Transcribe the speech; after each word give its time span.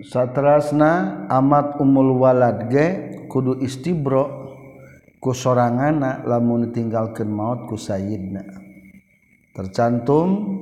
satterasna 0.00 1.28
amat 1.28 1.76
umul 1.76 2.16
walad 2.16 2.72
ge 2.72 3.12
kudu 3.28 3.60
istibro 3.60 4.48
ku 5.20 5.36
sorangan 5.36 6.24
lamun 6.24 6.72
ditinggalkan 6.72 7.28
maut 7.28 7.68
ku 7.68 7.76
Sayyidna. 7.76 8.40
Tercantum 9.52 10.56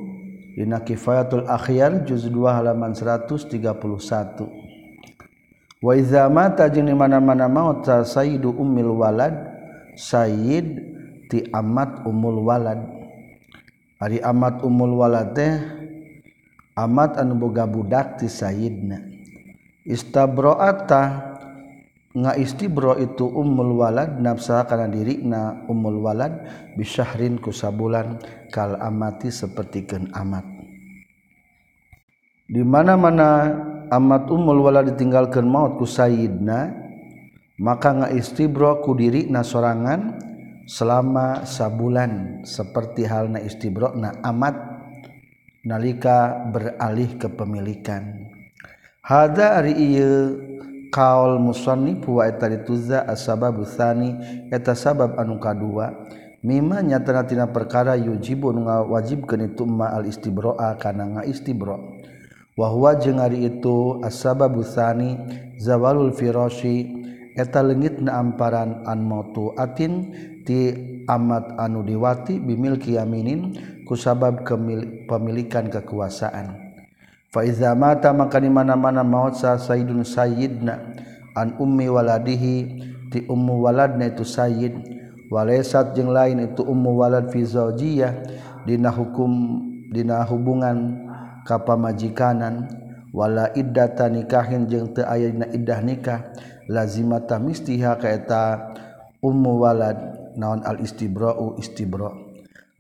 Dina 0.59 0.83
Kifayatul 0.83 1.47
Akhyar 1.47 2.03
juz 2.03 2.27
2 2.27 2.43
halaman 2.43 2.91
131 2.91 3.55
wa 5.81 5.93
iza 5.95 6.27
mata 6.27 6.67
di 6.67 6.83
mana-mana 6.83 7.47
maut 7.47 7.87
sa 7.87 8.03
sayyidu 8.03 8.51
ummil 8.51 8.99
walad 8.99 9.33
sayyid 9.95 10.67
ti 11.31 11.47
amat 11.55 12.03
umul 12.03 12.43
walad. 12.43 12.83
Ari 14.03 14.19
amat 14.27 14.67
umul 14.67 14.99
walad 14.99 15.39
teh 15.39 15.55
amat 16.75 17.15
anu 17.15 17.39
boga 17.39 17.63
budak 17.71 18.19
ti 18.19 18.27
sayyidna 18.27 19.10
istabroata 19.91 21.35
nga 22.11 22.35
istibro 22.35 22.99
itu 22.99 23.23
ummul 23.23 23.79
walad 23.79 24.19
nafsa 24.19 24.67
kana 24.67 24.91
dirina 24.91 25.63
ummul 25.71 26.03
walad 26.03 26.43
bisyahrin 26.75 27.39
ku 27.39 27.55
sabulan 27.55 28.19
kal 28.51 28.75
amati 28.83 29.31
sapertikeun 29.31 30.11
amat. 30.15 30.43
Di 32.51 32.67
mana-mana 32.67 33.55
amat 33.95 34.27
ummul 34.27 34.59
walad 34.59 34.91
ditinggalkeun 34.91 35.47
maut 35.47 35.79
ku 35.79 35.87
sayyidna 35.87 36.75
maka 37.63 37.95
nga 37.95 38.09
istibro 38.11 38.83
ku 38.83 38.99
dirina 38.99 39.47
sorangan 39.47 40.19
selama 40.67 41.47
sabulan 41.47 42.43
seperti 42.43 43.07
halna 43.07 43.39
istibrona 43.39 44.19
amat 44.27 44.55
nalika 45.63 46.47
beralih 46.51 47.21
kepemilikan 47.21 48.33
Hada 49.01 49.57
ari 49.57 49.73
ieu 49.81 50.37
kaol 50.93 51.41
musannif 51.41 52.05
wa 52.05 52.29
eta 52.29 52.53
dituza 52.53 53.09
asbab 53.09 53.65
tsani 53.65 54.13
eta 54.53 54.77
sabab 54.77 55.17
anu 55.17 55.41
kadua. 55.41 56.05
Mimma 56.45 56.85
nyatana 56.85 57.25
tina 57.25 57.49
perkara 57.49 57.97
yujibu 57.97 58.53
nu 58.53 58.69
ngawajibkeun 58.69 59.53
itu 59.53 59.65
ma 59.65 59.93
al 59.93 60.05
istibro'a 60.05 60.77
kana 60.77 61.17
ngaistibra 61.17 61.77
wa 62.57 62.67
huwa 62.69 62.97
jeung 62.97 63.21
ari 63.21 63.45
itu 63.49 64.05
asbab 64.05 64.57
tsani 64.65 65.17
zawalul 65.57 66.13
firashi 66.13 66.93
eta 67.37 67.65
leungitna 67.65 68.21
amparan 68.21 68.85
an 68.85 69.01
mautu 69.05 69.53
atin 69.57 70.13
ti 70.45 70.77
amat 71.09 71.57
anu 71.57 71.85
diwati 71.85 72.37
bimil 72.37 72.77
kiaminin 72.77 73.57
kusabab 73.89 74.45
kemil, 74.45 75.09
pemilikan 75.09 75.73
kekuasaan. 75.73 76.70
faiza 77.31 77.75
mata 77.79 78.11
maka 78.11 78.43
di 78.43 78.51
mana-mana 78.51 79.07
maut 79.07 79.39
sa 79.39 79.57
sayyidun 79.57 80.03
sayyidna 80.03 80.75
an 81.39 81.57
ummi 81.57 81.87
waladihi 81.87 82.57
ti 83.11 83.27
ummu 83.27 83.63
waladna 83.63 84.11
itu 84.11 84.27
sayyid. 84.27 85.01
Walaysat 85.31 85.95
jeung 85.95 86.11
lain 86.11 86.43
itu 86.43 86.67
ummu 86.67 86.99
walad 86.99 87.31
fi 87.31 87.47
zaujiyah 87.47 88.19
dina 88.67 88.91
hukum 88.91 89.63
dina 89.95 90.27
hubungan 90.27 91.07
ka 91.47 91.63
pamajikanan 91.63 92.67
wala 93.15 93.47
iddata 93.55 94.11
nikahin 94.11 94.67
jeung 94.67 94.91
teu 94.91 95.07
aya 95.07 95.31
dina 95.31 95.47
iddah 95.55 95.87
nikah 95.87 96.35
lazimata 96.67 97.39
mistiha 97.39 97.95
ka 98.03 98.11
eta 98.11 98.75
ummu 99.23 99.63
walad 99.63 99.99
naon 100.35 100.67
al 100.67 100.83
istibra'u 100.83 101.55
istibra' 101.63 102.30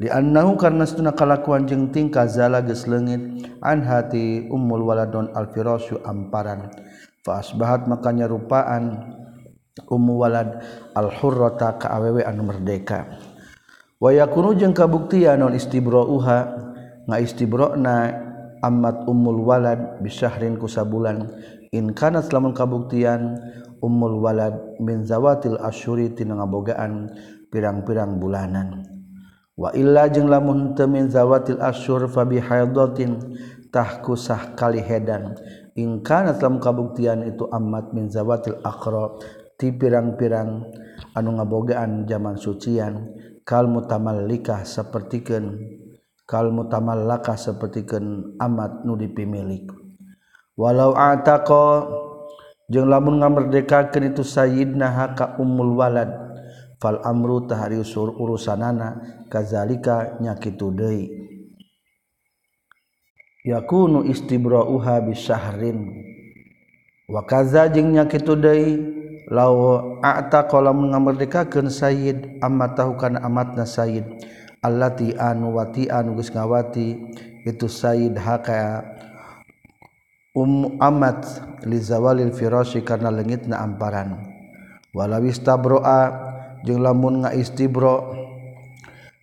dianahu 0.00 0.56
karena 0.56 0.88
setuna 0.88 1.12
kalakuan 1.12 1.68
jeng 1.68 1.92
tingkah 1.92 2.24
zala 2.24 2.64
geus 2.64 2.88
leungit 2.88 3.20
an 3.60 3.84
hati 3.84 4.48
ummul 4.48 4.88
waladon 4.88 5.28
alfirasu 5.36 6.00
amparan. 6.02 6.72
Fa 7.20 7.44
asbahat 7.44 7.84
makanya 7.84 8.24
rupaan 8.24 9.12
ummu 9.86 10.24
walad 10.24 10.64
alhurrata 10.96 11.76
ka 11.76 11.92
awewe 11.92 12.24
anu 12.24 12.48
merdeka. 12.48 13.20
Wa 14.00 14.08
yakunu 14.08 14.56
jeung 14.56 14.72
kabuktian 14.72 15.44
non 15.44 15.52
istibra'uha 15.52 16.38
ngaistibra'na 17.04 17.96
amat 18.64 19.04
ummul 19.04 19.44
walad 19.44 20.00
bisahrin 20.00 20.56
ku 20.56 20.64
sabulan. 20.64 21.28
In 21.76 21.92
kana 21.92 22.24
lamun 22.24 22.56
kabuktian 22.56 23.36
ummul 23.84 24.16
walad 24.24 24.80
min 24.80 25.04
zawatil 25.04 25.60
asyuri 25.60 26.16
tina 26.16 26.40
ngabogaan 26.40 27.12
pirang-pirang 27.52 28.16
bulanan. 28.16 28.99
wailla 29.60 30.08
jeung 30.08 30.32
lamun 30.32 30.72
temin 30.72 31.12
zawatil 31.12 31.60
asyur 31.60 32.08
fabi 32.08 32.40
haydotin 32.40 33.36
tahkusah 33.68 34.56
kali 34.56 34.80
hedan. 34.80 35.36
Ingkana 35.76 36.34
dalam 36.34 36.58
kabuktian 36.58 37.28
itu 37.28 37.44
amat 37.52 37.92
min 37.92 38.08
zawatil 38.08 38.58
akro 38.64 39.20
ti 39.60 39.70
pirang-pirang 39.70 40.64
anu 41.12 41.36
ngabogaan 41.36 42.08
zaman 42.08 42.40
sucian. 42.40 43.12
Kal 43.44 43.66
mutamallikah 43.66 44.62
sapertikeun 44.62 45.58
kal 46.22 46.54
mutamallakah 46.54 47.34
sapertikeun 47.34 48.38
amat 48.38 48.86
nu 48.86 48.94
dipimilik. 48.94 49.66
Walau 50.54 50.94
ataqa 50.94 51.90
jeung 52.70 52.86
lamun 52.86 53.18
ngamerdekakeun 53.18 54.14
itu 54.14 54.22
sayyidna 54.22 54.86
haka 54.94 55.34
ummul 55.42 55.74
walad 55.74 56.29
fal 56.80 56.98
amru 57.04 57.44
tahari 57.44 57.76
usur 57.76 58.16
urusanana 58.16 58.98
kazalika 59.28 60.16
nyakitu 60.18 60.72
deui 60.72 61.06
yakunu 63.44 64.08
istibra'uha 64.08 65.04
bisyahrin 65.04 65.84
wa 67.06 67.22
kaza 67.28 67.68
jeung 67.68 67.92
nyakitu 67.92 68.34
deui 68.34 68.72
law 69.30 69.78
a'ta 70.02 70.50
qalam 70.50 70.90
ngamerdekakeun 70.90 71.70
sayyid 71.70 72.42
amma 72.42 72.74
tahu 72.74 72.98
kana 72.98 73.22
amatna 73.22 73.62
sayyid. 73.62 74.02
Allati 74.60 75.16
anu 75.16 75.56
wati 75.56 75.88
anu 75.88 76.20
geus 76.20 76.28
ngawati 76.36 76.98
itu 77.48 77.64
sayyid 77.64 78.12
haka 78.20 78.84
um 80.36 80.76
amat 80.76 81.24
li 81.64 81.80
zawalil 81.80 82.28
firasyi 82.34 82.84
karena 82.84 83.08
leungitna 83.08 83.56
amparan. 83.56 84.20
Walawis 84.92 85.40
jeung 86.66 86.84
lamun 86.84 87.24
ngaistibra 87.24 88.16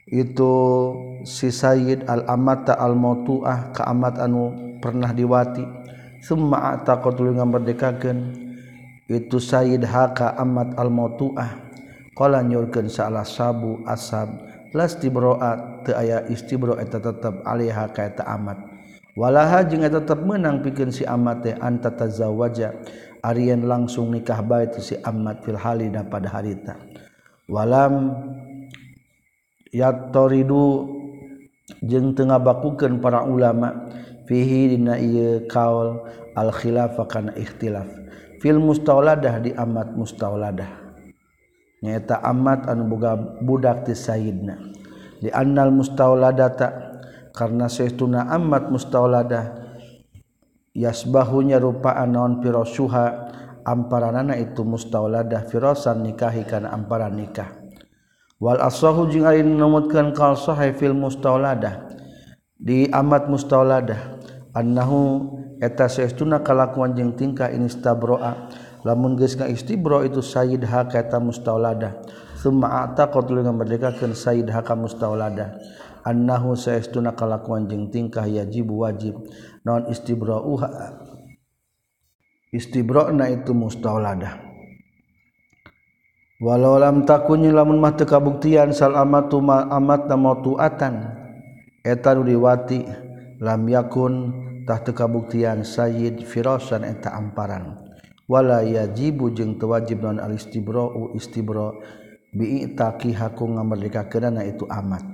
itu 0.07 0.53
si 1.27 1.51
Sayyid 1.51 2.07
al-Amata 2.07 2.79
al-Mautuah 2.79 3.75
ka 3.75 3.83
amat 3.91 4.23
anu 4.23 4.77
pernah 4.79 5.11
diwati. 5.11 5.63
Summa 6.17 6.73
ataqatul 6.73 7.37
ngamerdekakeun 7.37 8.19
itu 9.05 9.37
Sayyid 9.37 9.85
Haka 9.85 10.33
Amat 10.35 10.73
al-Mautuah 10.75 11.69
qala 12.17 12.41
nyurkeun 12.41 12.89
salah 12.89 13.21
sabu 13.21 13.85
asab 13.85 14.33
las 14.73 14.97
tibra 14.97 15.37
teu 15.85 15.93
aya 15.93 16.25
istibro 16.27 16.75
eta 16.81 16.97
tetep 16.97 17.45
alih 17.45 17.71
ka 17.93 18.01
eta 18.09 18.25
amat. 18.33 18.57
Walaha 19.13 19.61
jeung 19.69 19.85
eta 19.85 20.01
tetep 20.01 20.25
meunang 20.25 20.65
pikeun 20.65 20.89
si 20.89 21.05
amat 21.05 21.45
teh 21.45 21.53
antatazawaja 21.53 22.73
Aryan 23.21 23.65
langsung 23.65 24.09
nikah 24.09 24.41
bait 24.41 24.73
si 24.81 24.97
amat 25.05 25.45
fil 25.45 25.57
halina 25.57 26.01
pada 26.01 26.33
harita. 26.33 26.77
ta 26.77 26.96
walam 27.47 28.15
yatoridu 29.71 30.87
jeung 31.83 32.15
tengah 32.15 32.39
bakukeun 32.39 32.99
para 33.03 33.23
ulama 33.27 33.87
fihi 34.27 34.75
dina 34.75 34.99
ieu 34.99 35.47
kaul 35.47 36.03
al 36.35 36.51
khilafah 36.51 37.07
kana 37.07 37.31
ikhtilaf. 37.35 37.87
Fil 38.37 38.61
mustauladah 38.61 39.41
di 39.41 39.51
amat 39.55 39.97
mustauladah. 39.97 40.69
Nyaeta 41.81 42.21
amat 42.21 42.69
anu 42.69 42.85
boga 42.85 43.17
budak 43.17 43.89
ti 43.89 43.97
sayyidna. 43.97 44.55
Di 45.17 45.33
annal 45.33 45.73
mustauladata 45.73 47.01
karena 47.33 47.65
saestuna 47.65 48.29
amat 48.37 48.69
mustauladah 48.69 49.65
yasbahunya 50.77 51.57
rupa 51.57 51.97
anon 51.97 52.37
pirosuha 52.37 53.33
amparanana 53.67 54.39
itu 54.39 54.63
mustauladah 54.63 55.43
firasan 55.51 56.07
nikahi 56.07 56.47
kana 56.47 56.71
amparan 56.71 57.19
nikah. 57.19 57.51
Wal 58.39 58.63
asahu 58.63 59.11
jeung 59.11 59.27
ari 59.27 59.43
numutkeun 59.43 60.15
kal 60.15 60.39
sahih 60.39 60.71
fil 60.71 60.95
mustauladah 60.95 61.91
di 62.55 62.87
amat 62.87 63.27
mustauladah 63.27 64.23
annahu 64.55 65.27
eta 65.59 65.91
saestuna 65.91 66.39
kalakuan 66.45 66.95
jeung 66.95 67.17
tingkah 67.17 67.51
ini 67.51 67.67
stabroa 67.67 68.47
lamun 68.85 69.19
geus 69.19 69.35
istibro 69.51 70.05
itu 70.05 70.23
sayyid 70.23 70.63
ha 70.69 70.87
eta 70.87 71.19
mustauladah 71.19 71.97
summa 72.37 72.87
ataqat 72.87 73.25
lu 73.33 73.41
ngamerdekakeun 73.41 74.13
sayyid 74.13 74.47
ha 74.53 74.61
ka 74.61 74.77
mustauladah 74.77 75.57
annahu 76.05 76.53
saestuna 76.53 77.17
kalakuan 77.17 77.65
jeung 77.67 77.91
tingkah 77.91 78.23
yajib 78.23 78.69
wajib. 78.69 79.17
Non 79.67 79.83
istibra'uha 79.91 80.69
istibrona 82.53 83.31
itu 83.31 83.51
mustauladah 83.55 84.39
walau 86.37 86.77
lam 86.77 87.03
takunyi 87.07 87.49
lamun 87.49 87.81
mah 87.81 87.97
teu 87.97 88.05
kabuktian 88.05 88.69
sal 88.75 88.93
amatu 88.93 89.41
ma 89.41 89.65
amat 89.73 90.11
tuatan 90.43 90.95
eta 91.87 92.11
nu 92.13 92.27
diwati 92.27 92.83
lam 93.39 93.63
yakun 93.69 94.13
tah 94.67 94.83
teu 94.83 94.91
kabuktian 94.91 95.63
sayyid 95.63 96.27
firasan 96.27 96.83
eta 96.83 97.15
amparan. 97.15 97.79
Wala 98.27 98.59
yajibu 98.59 99.31
jeung 99.31 99.55
teu 99.55 99.71
wajib 99.71 100.03
non 100.03 100.19
al 100.19 100.35
istibra'u 100.35 101.15
istibra 101.15 101.71
bi 102.35 102.67
itaqi 102.67 103.15
haku 103.15 103.55
ngamerdekakeunana 103.55 104.43
itu 104.43 104.67
amat. 104.67 105.07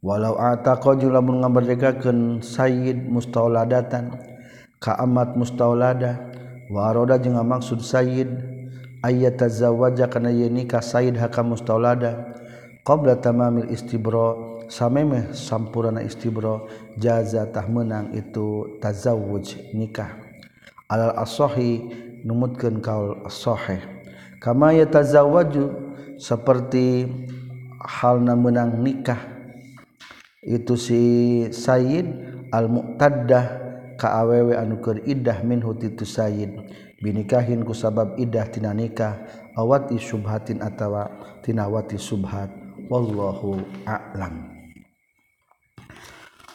Walau 0.00 0.40
ataqa 0.40 0.96
lamun 1.04 1.44
ngamerdekakeun 1.44 2.40
sayyid 2.40 3.04
mustauladatan 3.12 4.16
ka 4.80 4.96
amat 5.04 5.36
mustauladah 5.36 6.32
waroda 6.70 7.20
jeung 7.20 7.40
maksud 7.40 7.84
Sayyid 7.84 8.28
ayat 9.04 9.40
tazawwaja 9.40 10.08
kana 10.08 10.32
ye 10.32 10.48
nikah 10.48 10.80
Sayyid 10.80 11.16
haka 11.20 11.44
mustaulada 11.44 12.36
qabla 12.84 13.20
tamamil 13.20 13.68
istibro 13.68 14.60
samemeh 14.68 15.36
sampurana 15.36 16.00
istibro 16.00 16.68
jazatah 16.96 17.68
menang 17.68 18.16
itu 18.16 18.80
tazawuj 18.80 19.74
nikah. 19.76 20.24
Alal 20.88 21.16
asohi 21.16 21.80
numutkeun 22.24 22.80
kaul 22.80 23.24
asoheh 23.28 23.80
kama 24.40 24.76
ya 24.76 24.88
tazawwaju 24.88 25.72
seperti 26.20 27.08
halna 27.80 28.36
menang 28.36 28.80
nikah 28.80 29.20
itu 30.44 30.76
si 30.76 31.02
Sayyid 31.48 32.04
al 32.52 32.68
kaawewe 33.96 34.58
anuker 34.58 35.02
iddah 35.06 35.42
minhu 35.46 35.74
titu 35.78 36.06
Said 36.06 36.54
binikahin 37.04 37.62
ku 37.66 37.76
sabab 37.76 38.16
iddah 38.16 38.48
tina 38.48 38.72
nikah 38.72 39.24
awati 39.54 40.00
subhatin 40.00 40.64
atawa 40.64 41.08
tinawati 41.44 42.00
subhat. 42.00 42.50
Wallahu 42.84 43.64
a'lam. 43.88 44.52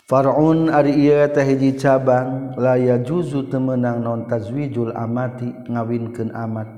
Far'un 0.10 0.74
ari 0.74 1.06
ieu 1.06 1.26
teh 1.30 1.46
hiji 1.46 1.78
cabang 1.78 2.58
la 2.58 2.78
yajuzu 2.78 3.50
temenang 3.50 4.02
non 4.02 4.26
tazwijul 4.26 4.94
amati 4.94 5.50
ngawinkeun 5.70 6.34
amat. 6.34 6.70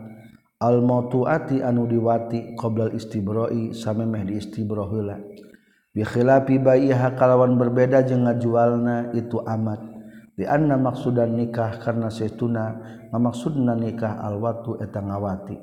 Al 0.61 0.83
mautuati 0.83 1.63
anu 1.63 1.87
diwati 1.87 2.53
qoblal 2.59 2.93
istibrai 2.95 3.71
samemeh 3.71 4.23
di 4.27 4.33
istibra 4.37 4.85
heula. 4.87 5.17
Bi 5.91 6.07
khilafi 6.07 6.59
baiha 6.59 7.17
kalawan 7.19 7.59
berbeda 7.59 8.03
jeung 8.07 8.23
ngajualna 8.23 9.11
itu 9.11 9.43
amat. 9.43 9.90
Di 10.36 10.48
anna 10.48 10.80
maksudan 10.80 11.36
nikah 11.36 11.75
karena 11.83 12.07
setuna 12.07 12.80
ngamaksudna 13.12 13.75
nikah 13.75 14.24
al 14.24 14.39
watu 14.39 14.80
eta 14.80 15.04
ngawati. 15.04 15.56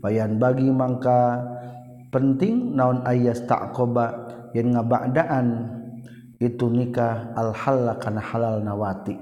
Bayan 0.00 0.40
bagi 0.40 0.68
mangka 0.72 1.40
penting 2.12 2.76
naon 2.76 3.04
ayas 3.04 3.44
taqoba 3.44 4.26
yen 4.56 4.72
ngabadaan 4.72 5.46
itu 6.40 6.68
nikah 6.68 7.32
al-halla 7.36 7.96
kana 8.00 8.20
halal 8.20 8.60
nawati. 8.64 9.16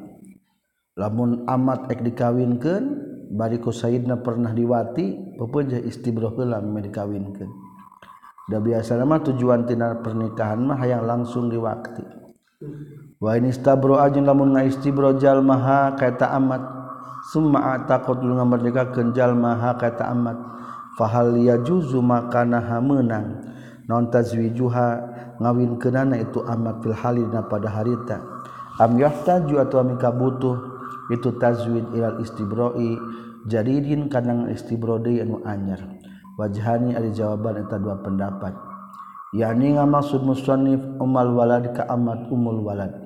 Lamun 0.94 1.42
amat 1.50 1.90
ek 1.90 2.06
dikawinkeun 2.06 2.84
bariku 3.34 3.74
sayyidna 3.74 4.22
pernah 4.22 4.54
diwati 4.54 5.34
pepeujah 5.34 5.82
istibroh 5.82 6.38
heula 6.38 6.62
dikawinkeun. 6.62 7.50
Da 8.44 8.60
biasa 8.60 9.00
mah 9.02 9.24
tujuan 9.24 9.64
tina 9.64 10.04
pernikahan 10.04 10.60
mah 10.60 10.76
hayang 10.76 11.08
langsung 11.08 11.48
diwakti 11.48 12.24
wa 13.24 13.40
ini 13.40 13.48
istabro 13.48 13.96
ajun 13.96 14.28
lamun 14.28 14.52
ngaistibro 14.52 15.16
jalmaha 15.16 15.96
kaita 15.96 16.28
amat. 16.36 16.60
Summa 17.32 17.72
ataqad 17.80 18.20
lu 18.20 18.36
ngamerdekakeun 18.36 19.16
jalmaha 19.16 19.80
kaita 19.80 20.12
amat. 20.12 20.36
Fahal 21.00 21.40
yajuzu 21.40 22.04
makana 22.04 22.60
menang? 22.84 23.40
Non 23.88 24.12
tazwijuha 24.12 24.88
ngawin 25.40 25.80
kenana 25.80 26.20
itu 26.20 26.44
amat 26.44 26.84
fil 26.84 26.92
halina 26.92 27.40
pada 27.48 27.72
harita. 27.72 28.20
Am 28.76 29.00
yahtaju 29.00 29.56
atau 29.64 29.80
mika 29.80 30.12
butuh 30.12 30.60
itu 31.08 31.32
tazwid 31.40 31.96
ilal 31.96 32.20
istibroi 32.20 33.00
jadidin 33.48 34.12
kanang 34.12 34.52
istibrodi 34.52 35.24
anu 35.24 35.40
anyar. 35.48 35.80
Wajhani 36.36 36.92
ada 36.92 37.08
jawaban 37.08 37.64
eta 37.64 37.80
dua 37.80 38.04
pendapat. 38.04 38.52
Yakni 39.32 39.80
ngamaksud 39.80 40.22
musannif 40.22 40.82
umal 41.00 41.32
walad 41.32 41.72
ka 41.72 41.88
amat 41.88 42.30
umul 42.30 42.62
walad 42.62 43.03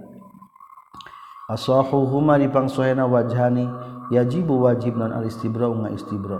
aswahuma 1.48 2.36
dipangsuhena 2.36 3.08
wajhani 3.08 3.64
yajibu 4.12 4.60
wajib 4.60 5.00
non 5.00 5.16
al 5.16 5.24
istibra 5.24 5.64
nga 5.72 5.88
istibro 5.88 6.38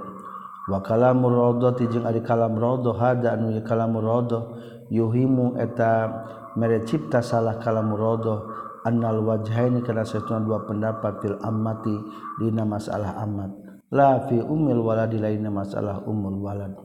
wa 0.68 0.84
kalamur 0.84 1.32
rodo 1.32 1.72
tijeng 1.72 2.04
ari 2.04 2.20
kalam 2.20 2.60
rodo 2.60 2.92
hada 2.92 3.32
anu 3.32 3.56
kalamur 3.64 4.04
rodo 4.04 4.60
yuhimu 4.92 5.56
eta 5.56 6.12
mere 6.60 6.84
cipta 6.84 7.24
salah 7.24 7.56
kalamur 7.56 7.96
radha 7.96 8.36
annal 8.84 9.24
wajhaini 9.24 9.80
kana 9.80 10.04
satuna 10.04 10.44
dua 10.44 10.64
pendapat 10.68 11.24
fil 11.24 11.36
ammati 11.40 11.92
dina 12.40 12.64
masalah 12.68 13.20
ammat. 13.20 13.52
La 13.88 14.28
fi 14.28 14.36
umil 14.36 14.84
waladi 14.84 15.16
lainna 15.16 15.48
masalah 15.48 16.04
umul 16.04 16.44
walad. 16.44 16.76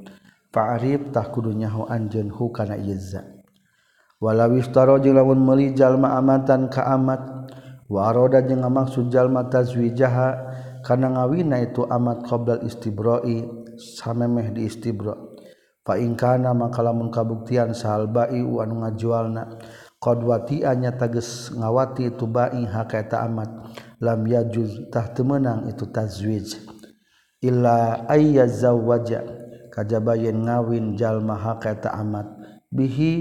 Fa'arif 0.53 1.11
tah 1.11 1.27
kudu 1.27 1.51
nyaho 1.51 1.89
anjeun 1.89 2.31
hu 2.31 2.53
kana 2.53 2.77
ieu 2.79 2.95
za 2.95 3.25
walau 4.23 4.55
iftara 4.55 4.95
jeung 5.03 5.19
lamun 5.19 5.43
meuli 5.43 5.75
jalma 5.75 6.15
amatan 6.15 6.71
ka 6.71 6.87
amat 6.95 7.42
waroda 7.93 8.41
jeung 8.41 8.65
ngamaksudjal 8.65 9.29
jalma 9.29 9.45
tazwijaha 9.53 10.29
kana 10.81 11.13
ngawina 11.13 11.61
itu 11.61 11.85
amat 11.85 12.25
qabla 12.25 12.65
istibra'i 12.65 13.45
samemeh 13.77 14.57
di 14.57 14.65
istibro 14.65 15.33
faingkana 15.83 16.55
makalamun 16.55 17.11
kabuktian 17.11 17.75
sahal 17.75 18.07
bai 18.09 18.39
anu 18.41 18.83
ngajualna. 18.83 19.59
Qadwati 20.03 20.67
anya 20.67 20.91
tages 20.99 21.47
ngawati 21.55 22.11
itu 22.11 22.27
bai 22.27 22.67
hakaita 22.67 23.23
amat 23.23 23.71
lam 24.03 24.19
yajuz 24.27 24.91
tah 24.91 25.07
temenang 25.15 25.71
itu 25.71 25.87
tazwij. 25.87 26.59
Illa 27.39 28.03
ayyazawwaja 28.11 29.23
kajaba 29.71 30.19
yen 30.19 30.43
ngawin 30.43 30.99
jalma 30.99 31.39
hakaita 31.39 31.95
amat 31.95 32.27
bihi 32.67 33.13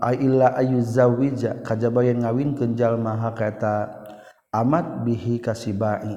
Aila 0.00 0.56
ayu 0.56 0.80
zawija 0.82 1.62
kajabaya 1.62 2.16
ngawin 2.16 2.56
kenjal 2.56 2.96
maha 3.00 3.32
kata 3.32 3.88
amat 4.50 5.06
bihi 5.06 5.38
kasibai. 5.38 6.16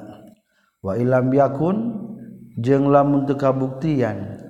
Wa 0.83 0.97
ilam 0.99 1.31
yakun 1.31 1.77
jeng 2.59 2.89
lamun 2.89 3.29
teu 3.29 3.37
kabuktian. 3.37 4.41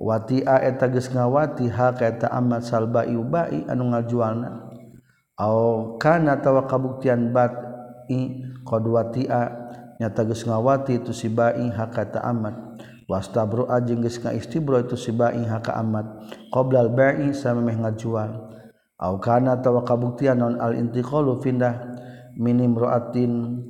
Watia 0.00 0.64
eta 0.64 0.88
geus 0.88 1.12
ngawati 1.12 1.68
ha 1.68 1.92
kata 1.92 2.32
amat 2.32 2.64
salba 2.64 3.04
ubai 3.04 3.68
anu 3.68 3.92
ngajualna. 3.92 4.72
Au 5.36 5.96
kana 6.00 6.40
tawa 6.40 6.64
kabuktian 6.64 7.32
bat 7.36 7.52
i 8.08 8.48
qad 8.64 8.84
watia 8.88 9.40
nyata 10.00 10.24
geus 10.24 10.48
ngawati 10.48 11.04
tu 11.04 11.12
si 11.12 11.28
bai 11.28 11.68
ha 11.68 11.84
kata 11.92 12.24
amat 12.24 12.56
wastabru 13.10 13.66
ajeng 13.68 14.00
geus 14.00 14.16
ngaistibro 14.22 14.80
itu 14.80 14.96
si 14.96 15.12
bai 15.12 15.44
ha 15.44 15.60
ka 15.60 15.76
amat 15.76 16.06
qoblal 16.48 16.88
bai 16.88 17.36
samemeh 17.36 17.76
ngajual. 17.82 18.49
Kana 19.00 19.56
tawa 19.64 19.80
kabuktian 19.80 20.36
non 20.36 20.60
al 20.60 20.76
intiqalu 20.76 21.40
pindah 21.40 21.72
minim 22.36 22.76
roatin 22.76 23.64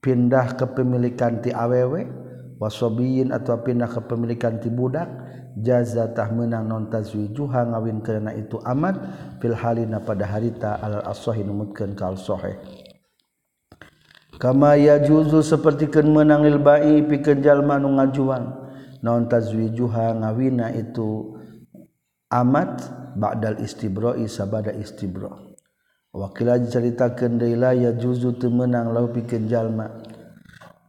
pindah 0.00 0.56
kepemilikan 0.56 1.44
ti 1.44 1.52
awewe 1.52 2.08
wasobiyin 2.56 3.28
atau 3.28 3.60
pindah 3.60 3.92
kepemilikan 3.92 4.56
tibudak 4.56 5.06
jazatah 5.60 6.32
menang 6.32 6.64
non 6.64 6.88
tazwijuha 6.88 7.76
ngawin 7.76 8.00
karena 8.00 8.32
itu 8.32 8.56
amat 8.64 8.96
fil 9.36 9.52
halina 9.52 10.00
pada 10.00 10.24
harita 10.24 10.80
al 10.80 11.04
as-sahih 11.04 11.44
numutkeun 11.44 11.92
kal 11.92 12.16
sahih 12.16 12.56
kama 14.40 14.80
yajuzu 14.80 15.44
sapertikeun 15.44 16.08
menang 16.08 16.40
lil 16.40 16.56
bai 16.56 17.04
pikeun 17.04 17.44
jalma 17.44 17.76
nu 17.76 18.00
ngajuan 18.00 18.48
non 19.04 19.28
tazwijuha 19.28 20.24
ngawina 20.24 20.72
itu 20.72 21.31
amat 22.32 22.88
ba'dal 23.14 23.60
istibra'i 23.60 24.24
sabada 24.24 24.72
istibra. 24.72 25.52
Wakila 26.12 26.60
diceritakeun 26.60 27.40
deui 27.40 27.56
la 27.56 27.72
ya 27.72 27.92
juzu 27.96 28.36
teu 28.36 28.52
meunang 28.52 28.92
lahu 28.92 29.12
pikeun 29.16 29.48
jalma. 29.48 29.88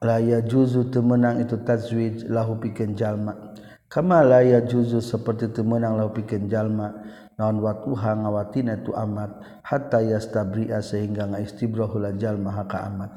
Laya 0.04 0.44
juzu 0.44 0.92
temenang 0.92 1.40
itu 1.40 1.64
tazwij 1.64 2.28
lahu 2.28 2.60
pikeun 2.60 2.92
jalma. 2.92 3.56
Kama 3.88 4.20
laya 4.20 4.60
juzu 4.68 5.00
seperti 5.00 5.56
temenang 5.56 5.96
lahu 5.96 6.12
pikeun 6.12 6.52
jalma? 6.52 6.92
Naon 7.40 7.64
watuha 7.64 8.20
ngawatina 8.20 8.84
tu 8.84 8.92
amat 8.92 9.64
hatta 9.64 10.04
yastabri'a 10.04 10.84
sehingga 10.84 11.32
ngaistibra 11.32 11.88
heula 11.88 12.12
jalma 12.20 12.52
haka 12.52 12.84
amat. 12.92 13.12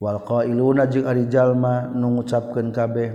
Wal 0.00 0.24
qailuna 0.24 0.88
jeung 0.88 1.04
ari 1.04 1.28
jalma 1.28 1.92
nu 1.92 2.16
ngucapkeun 2.16 2.72
kabeh 2.72 3.08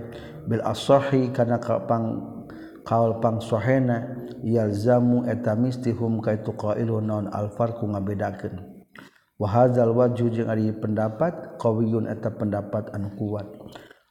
bil 0.46 0.62
asahi 0.62 1.34
kana 1.34 1.58
kapang 1.58 2.43
kaolpangshohena 2.84 4.24
yalzamu 4.44 5.28
eta 5.28 5.56
mistihum 5.56 6.20
kaitu 6.20 6.56
qailu 6.56 7.00
naon 7.00 7.32
alfarku 7.32 7.88
ngabedakeun 7.88 8.60
wa 9.40 9.48
hadzal 9.48 9.92
wajhu 9.96 10.30
jeung 10.30 10.52
ari 10.52 10.72
pendapat 10.76 11.58
qawiyun 11.60 12.08
eta 12.12 12.32
pendapat 12.32 12.92
anu 12.96 13.12
kuat 13.16 13.48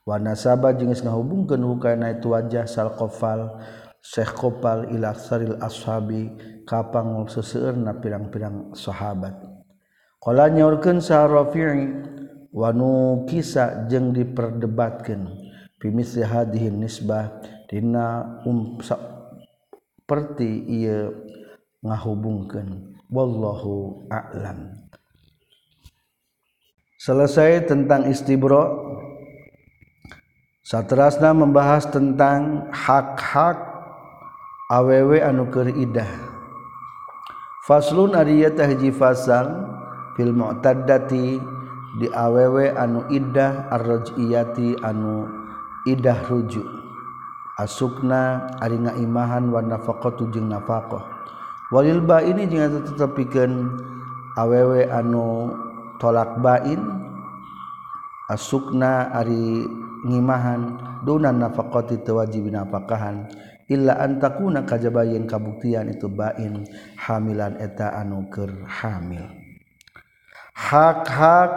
wa 0.08 0.16
nasaba 0.18 0.72
jeung 0.74 0.90
geus 0.90 1.04
ngahubungkeun 1.04 1.62
hukana 1.62 2.16
itu 2.16 2.32
wajah 2.32 2.66
sal 2.68 2.92
qafal 2.96 3.60
Syekh 4.02 4.34
Qopal 4.34 4.90
ila 4.90 5.14
saril 5.14 5.62
ashabi 5.62 6.26
kapang 6.66 7.22
seseueurna 7.30 8.02
pirang-pirang 8.02 8.74
sahabat. 8.74 9.38
Qala 10.18 10.50
nyaurkeun 10.50 10.98
sa 10.98 11.22
wa 12.52 12.68
nu 12.74 13.24
kisah 13.26 13.88
jeung 13.88 14.12
diperdebatkeun 14.12 15.22
Pimis 15.80 16.14
hadhihi 16.14 16.70
nisbah 16.70 17.42
nisbahdina 17.72 18.44
um 18.44 18.76
seperti 18.84 20.50
ia 20.68 21.08
ngahubungkan 21.80 22.92
wallu 23.08 24.04
alam. 24.12 24.76
Selesai 27.00 27.66
tentang 27.66 28.06
istibro 28.06 28.94
satrasna 30.62 31.34
membahas 31.34 31.88
tentang 31.90 32.70
hak-hak 32.70 33.58
awew 34.70 35.18
anu 35.18 35.50
keidah 35.50 36.06
faslun 37.66 38.14
Ariyataji 38.14 38.94
fasal 38.94 39.66
film 40.14 40.38
tadati 40.62 41.42
di 41.98 42.06
awewe 42.14 42.70
anu 42.70 43.02
Idah 43.10 43.66
arrojiyati 43.74 44.78
anu 44.86 45.26
Idah 45.82 46.22
rujuk 46.30 46.81
asukna 47.62 48.50
ari 48.58 48.82
ngaimahan 48.82 49.46
wa 49.54 49.62
nafaqatu 49.62 50.34
jeung 50.34 50.50
nafaqah. 50.50 51.22
Walil 51.70 52.02
baini 52.02 52.50
jeung 52.50 52.66
eta 52.66 52.80
tetepikeun 52.82 53.78
awewe 54.36 54.90
anu 54.90 55.54
tolak 56.02 56.42
bain 56.42 56.82
asukna 58.28 59.14
ari 59.14 59.64
ngimahan 60.02 60.76
duna 61.06 61.30
nafaqati 61.30 62.02
tewajib 62.02 62.50
nafaqahan 62.50 63.30
illa 63.70 63.96
antakuna 64.02 64.66
kajaba 64.66 65.06
yen 65.06 65.24
kabuktian 65.24 65.88
itu 65.88 66.10
bain 66.10 66.66
hamilan 66.98 67.56
eta 67.56 67.94
anu 67.94 68.26
keur 68.28 68.52
hamil. 68.66 69.24
Hak 70.52 71.08
hak 71.08 71.52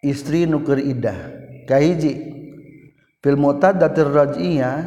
istri 0.00 0.48
nuker 0.48 0.80
idah 0.80 1.18
kahiji. 1.68 2.33
fil 3.24 3.40
mutadatir 3.40 4.04
raj'iyah 4.04 4.84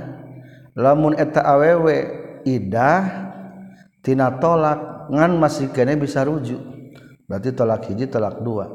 lamun 0.77 1.17
eta 1.17 1.41
awewe 1.41 1.97
idah 2.45 3.33
tina 4.05 4.37
tolak 4.37 5.09
ngan 5.09 5.41
masih 5.41 5.73
kene 5.73 5.97
bisa 5.97 6.21
rujuk. 6.21 6.61
Berarti 7.25 7.49
tolak 7.57 7.89
hiji 7.89 8.05
tolak 8.05 8.39
dua. 8.45 8.69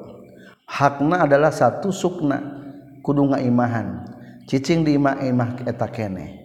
Hakna 0.67 1.25
adalah 1.25 1.55
satu 1.55 1.95
sukna 1.95 2.43
kudu 3.07 3.31
ngaimahan. 3.33 4.03
Cicing 4.51 4.83
di 4.83 4.99
imah 4.99 5.23
imah 5.23 5.63
eta 5.63 5.87
kene. 5.87 6.43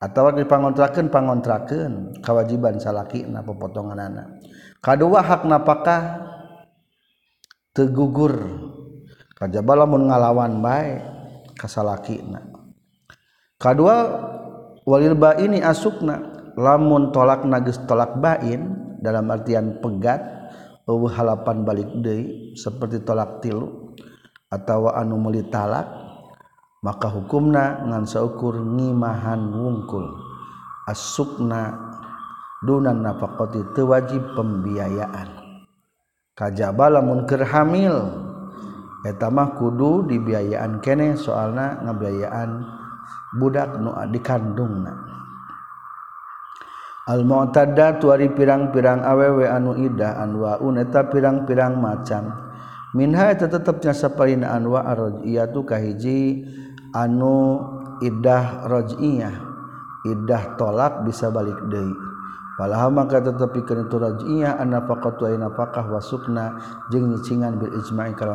Atau 0.00 0.34
dipangontrakeun 0.34 1.12
pangontrakeun 1.12 2.18
kewajiban 2.24 2.82
salakina 2.82 3.38
pepotonganana 3.46 4.40
kadua 4.82 5.22
hak 5.22 5.46
napakah 5.46 6.02
tegugur. 7.76 8.34
Kajaba 9.38 9.84
lamun 9.84 10.10
ngalawan 10.10 10.58
baik 10.58 11.21
kasalaki 11.62 12.18
kedua 13.62 13.96
walil 14.82 15.14
ini 15.38 15.62
asukna 15.62 16.50
lamun 16.58 17.14
tolak 17.14 17.46
nagis 17.46 17.78
tolak 17.86 18.18
bain 18.18 18.74
dalam 18.98 19.30
artian 19.30 19.78
pegat 19.78 20.18
halapan 20.90 21.62
balik 21.62 21.90
day 22.02 22.50
seperti 22.58 23.06
tolak 23.06 23.38
tilu 23.38 23.94
atau 24.50 24.90
anu 24.90 25.16
meli 25.22 25.46
talak 25.46 26.02
maka 26.82 27.06
hukumna 27.06 27.86
ngan 27.86 28.04
seukur 28.04 28.58
ngimahan 28.58 29.54
wungkul. 29.54 30.18
Asukna 30.82 31.78
dunan 32.66 33.06
nafakoti 33.06 33.62
teu 33.72 33.94
wajib 33.94 34.34
pembiayaan. 34.34 35.30
Kajaba 36.34 36.98
lamun 36.98 37.22
keur 37.30 37.46
hamil 37.46 37.96
etamah 39.02 39.58
kudu 39.58 40.06
dibiayaan 40.06 40.78
kene 40.78 41.18
soalnya 41.18 41.82
ngebiayaan 41.82 42.50
budak 43.38 43.78
nu 43.82 43.90
dikandung 44.10 44.86
na 44.86 44.94
Al-mu'tada 47.02 47.98
tuari 47.98 48.30
pirang-pirang 48.30 49.02
awewe 49.02 49.50
anu 49.50 49.74
idah 49.74 50.22
anwaun 50.22 50.78
eta 50.78 51.10
pirang-pirang 51.10 51.74
macam 51.74 52.30
minha 52.94 53.26
eta 53.34 53.50
tetepnya 53.50 53.90
saparina 53.90 54.54
anwa 54.54 54.86
arrajiyatu 54.86 55.66
kahiji 55.66 56.46
anu 56.94 57.58
idah 57.98 58.70
rajiyah 58.70 59.34
idah 60.06 60.54
tolak 60.54 61.02
bisa 61.02 61.26
balik 61.34 61.58
deui. 61.70 62.11
Walahal 62.60 62.92
maka 62.92 63.24
tetapi 63.24 63.64
kana 63.64 63.88
tu 63.88 63.96
raj'iyah 63.96 64.60
an 64.60 64.76
nafaqatu 64.76 65.24
ay 65.24 65.40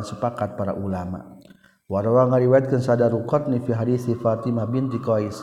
sepakat 0.01 0.57
para 0.57 0.74
ulama. 0.74 1.38
warwa 1.88 2.27
ngariwatkan 2.27 2.83
sadar 2.83 3.15
rukot 3.15 3.47
ruqatni 3.47 3.63
fi 3.63 3.71
hadis 3.71 4.12
Fatimah 4.19 4.67
binti 4.67 5.00
Qais. 5.00 5.39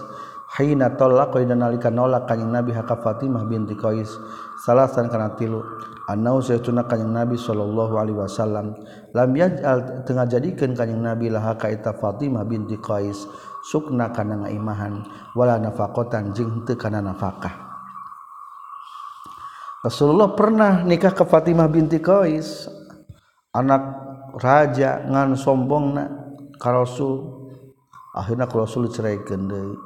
Hina 0.54 0.92
talaqa 0.92 1.40
dan 1.40 1.64
nalika 1.64 1.88
nolak 1.88 2.28
kanjing 2.28 2.52
Nabi 2.52 2.76
hak 2.76 2.92
Fatimah 3.00 3.48
binti 3.48 3.74
Qais 3.74 4.12
salasan 4.60 5.08
kana 5.08 5.34
tilu. 5.40 5.64
Annau 6.04 6.44
saytuna 6.44 6.84
kanjing 6.84 7.10
Nabi 7.10 7.40
sallallahu 7.40 7.96
alaihi 7.96 8.20
wasallam 8.20 8.76
lam 9.16 9.30
yaj'al 9.32 10.04
tengah 10.04 10.28
jadikan 10.28 10.76
kanjing 10.76 11.00
Nabi 11.00 11.32
lah 11.32 11.56
ka 11.56 11.72
eta 11.72 11.96
Fatimah 11.96 12.44
binti 12.44 12.76
Qais 12.76 13.24
sukna 13.64 14.12
kana 14.12 14.44
ngaimahan 14.44 15.00
wala 15.32 15.56
nafaqatan 15.56 16.36
jeung 16.36 16.68
teu 16.68 16.76
kana 16.76 17.00
nafakah. 17.00 17.63
Rasulullah 19.84 20.32
pernah 20.32 20.80
nikah 20.80 21.12
ke 21.12 21.28
Fatimah 21.28 21.68
binti 21.68 22.00
Qais. 22.00 22.72
Anak 23.52 23.84
raja 24.40 25.04
ngan 25.04 25.36
sombong 25.36 25.84
na 25.92 26.04
ka 26.56 26.72
Rasul. 26.72 27.20
Akhirnya 28.16 28.48
ku 28.48 28.64
Rasul 28.64 28.88
ceraikan 28.88 29.44
deui. 29.44 29.76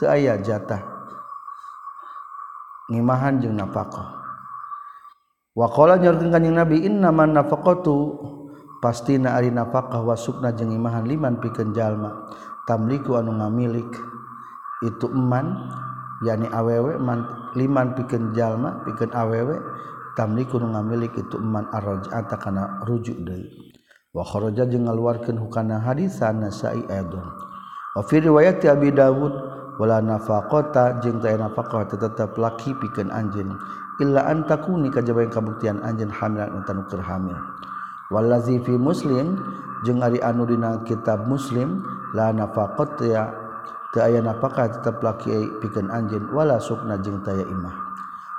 Teu 0.00 0.08
aya 0.08 0.40
jatah 0.40 0.80
ngimahan 2.88 3.44
jeung 3.44 3.60
nafkah. 3.60 4.16
Wa 5.52 5.68
qala 5.70 6.00
nyorkeun 6.00 6.32
kanjing 6.32 6.56
Nabi 6.56 6.88
inna 6.88 7.12
man 7.12 7.36
nafaqatu. 7.36 8.32
Pastina 8.80 9.36
ari 9.36 9.52
nafkah 9.52 10.00
wasukna 10.00 10.56
jeung 10.56 10.72
imahan 10.72 11.04
liman 11.04 11.36
pikeun 11.36 11.76
jalma. 11.76 12.32
Tamliku 12.64 13.20
anu 13.20 13.36
ngamilik. 13.36 13.92
Itu 14.80 15.12
eman 15.12 15.68
yani 16.24 16.48
awewe 16.48 16.96
man 16.98 17.52
liman 17.54 17.94
piken 17.94 18.32
jalma 18.32 18.82
piken 18.88 19.12
awewe 19.12 19.60
tamli 20.16 20.48
kudu 20.48 20.64
ngamilik 20.64 21.12
itu 21.14 21.36
eman 21.38 21.68
arrojata 21.70 22.40
kana 22.40 22.80
rujuk 22.88 23.20
deui 23.22 23.52
wa 24.16 24.24
kharaja 24.24 24.64
jeung 24.66 24.88
ngaluarkeun 24.88 25.36
hukana 25.36 25.78
hadisan 25.84 26.42
nasai 26.42 26.82
adun 26.88 27.28
wa 27.94 28.02
fi 28.02 28.24
riwayat 28.24 28.64
abi 28.66 28.88
daud 28.90 29.54
wala 29.74 29.98
nafaqata 29.98 31.02
jeung 31.02 31.18
teu 31.18 31.34
nafaqah 31.34 31.90
tetep 31.90 32.38
laki 32.38 32.74
pikeun 32.78 33.10
anjeun. 33.10 33.58
Illa 34.02 34.26
an 34.26 34.42
takuni 34.46 34.90
kajaba 34.90 35.22
yang 35.22 35.30
kabuktian 35.34 35.78
anjeun 35.82 36.10
hamilan 36.10 36.62
anu 36.66 36.82
keur 36.90 37.02
hamil. 37.02 37.38
Wallazi 38.10 38.62
fi 38.62 38.74
muslim 38.78 39.38
jeung 39.82 40.02
ari 40.02 40.22
anu 40.22 40.46
dina 40.46 40.82
kitab 40.86 41.26
muslim 41.26 41.82
la 42.14 42.30
nafaqat 42.30 43.02
ya 43.02 43.34
aya 44.02 44.18
napakah 44.18 44.66
tetap 44.70 44.98
laki 45.04 45.30
piken 45.62 45.92
anjin 45.92 46.26
wala 46.34 46.58
sukna 46.58 46.98
jeung 46.98 47.22
taya 47.22 47.46
imah. 47.46 47.76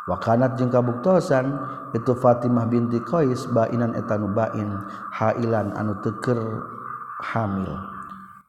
Wakanat 0.06 0.60
jeung 0.60 0.70
kabuktosan 0.70 1.50
itu 1.98 2.14
Fatimah 2.14 2.70
binti 2.70 3.02
Qais 3.02 3.50
bainan 3.50 3.98
etanu 3.98 4.30
bain 4.34 4.70
hailan 5.16 5.74
anu 5.74 5.98
teker 6.04 6.38
hamil. 7.22 7.74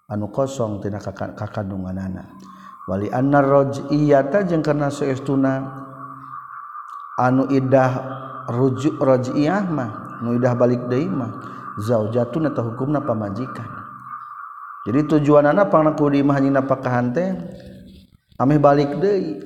Anu 0.07 0.31
kosong 0.31 0.85
tina 0.85 1.01
kakandunganana. 1.03 2.29
Wali 2.87 3.11
anna 3.11 3.43
raj'iyata 3.43 4.47
jeung 4.47 4.63
kana 4.63 4.93
saestuna 4.93 5.65
anu 7.19 7.51
idah 7.51 7.93
rujuk 8.53 9.01
raj'iyah 9.03 9.67
mah 9.67 9.91
nu 10.23 10.39
idah 10.39 10.55
balik 10.55 10.87
deui 10.87 11.11
mah 11.11 11.35
zaujatun 11.83 12.47
eta 12.53 12.63
hukumna 12.63 13.03
pamajikan. 13.03 13.76
jadi 14.87 15.03
tujuan 15.11 15.51
anak 15.51 15.75
panaku 15.75 16.15
di 16.15 16.23
mah 16.23 16.39
anjing 16.39 16.55
napakahan 16.55 17.11
ameh 18.39 18.59
balik 18.63 19.03
deui. 19.03 19.43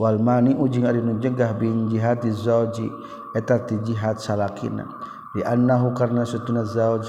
Wal 0.00 0.16
mani 0.16 0.56
ujing 0.56 0.88
ari 0.88 1.04
nu 1.04 1.20
jegah 1.20 1.52
bin 1.60 1.84
jihati 1.92 2.32
zauji 2.32 2.88
eta 3.36 3.60
ti 3.68 3.76
jihad 3.84 4.16
salakina. 4.16 4.88
Di 5.36 5.44
annahu 5.44 5.92
karna 5.92 6.24
sutuna 6.24 6.64
zauj 6.64 7.04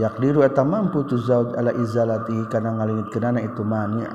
yaqdiru 0.00 0.40
eta 0.40 0.64
mampu 0.64 1.04
tu 1.04 1.20
zauj 1.20 1.52
ala 1.52 1.76
izalatihi 1.76 2.48
kana 2.48 2.80
ngalingitkeunana 2.80 3.44
itu 3.44 3.60
mani 3.60 4.08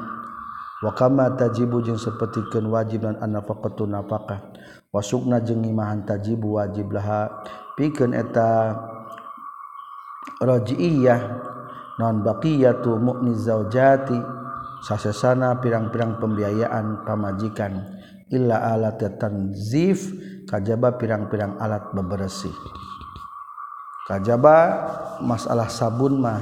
wa 0.81 0.91
kama 0.97 1.37
tajibu 1.37 1.85
jeung 1.85 2.01
sapertikeun 2.01 2.65
wajib 2.65 3.05
lan 3.05 3.21
annafaqatu 3.21 3.85
nafaqah. 3.85 4.41
Wasukna 4.89 5.37
jeung 5.45 5.61
imahan 5.61 6.01
tajibu 6.01 6.57
wajib 6.57 6.97
laha. 6.97 7.29
Pikeun 7.77 8.15
eta 8.15 8.73
rajiyah 10.41 11.19
non 11.99 12.23
baqiyatu 12.23 12.99
mu'ni 12.99 13.35
zaujati 13.35 14.17
sasesana 14.85 15.57
pirang-pirang 15.63 16.21
pembiayaan 16.21 17.07
pamajikan. 17.07 17.73
Illa 18.33 18.73
alat 18.73 19.01
tanzif 19.21 20.09
kajaba 20.49 20.97
pirang-pirang 20.97 21.61
alat 21.61 21.93
bebersih. 21.93 22.53
Kajaba 24.09 24.57
masalah 25.21 25.69
sabun 25.69 26.21
mah 26.21 26.41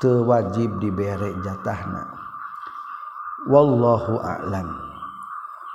teu 0.00 0.24
wajib 0.28 0.80
dibere 0.80 1.36
jatahna. 1.44 2.04
Wallahu 3.48 4.20
a'lam. 4.20 4.68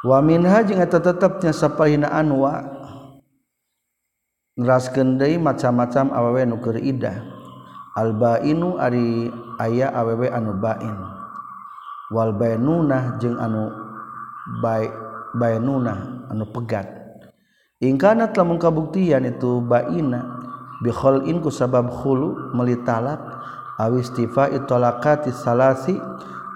Wa 0.06 0.20
min 0.22 0.46
hajin 0.46 0.84
tetapnya 0.84 1.56
sapalina 1.56 2.14
anwa? 2.14 2.62
Ngeraskeun 4.54 5.18
deui 5.18 5.42
macam-macam 5.42 6.14
awewe 6.14 6.42
nu 6.46 6.62
keur 6.62 6.78
idah. 6.78 7.43
albainu 7.94 8.78
ari 8.82 9.30
aya 9.62 9.94
awewe 9.94 10.30
anu 10.30 10.58
bain. 10.58 10.98
Wal 12.14 12.34
bainunah 12.38 13.18
jeung 13.18 13.38
anu 13.42 13.74
bai 14.62 14.90
bainunah 15.34 16.30
anu 16.30 16.46
pegat. 16.54 16.86
Ingkana 17.84 18.32
telah 18.32 18.54
mengkabuktian 18.54 19.28
itu 19.28 19.60
baina 19.60 20.40
bikhalin 20.80 21.44
ku 21.44 21.52
sabab 21.52 21.92
khulu 21.92 22.56
meuli 22.56 22.80
talak 22.86 23.20
aw 23.76 23.92
istifai 23.98 24.64
talaqati 24.70 25.34
salasi 25.34 25.98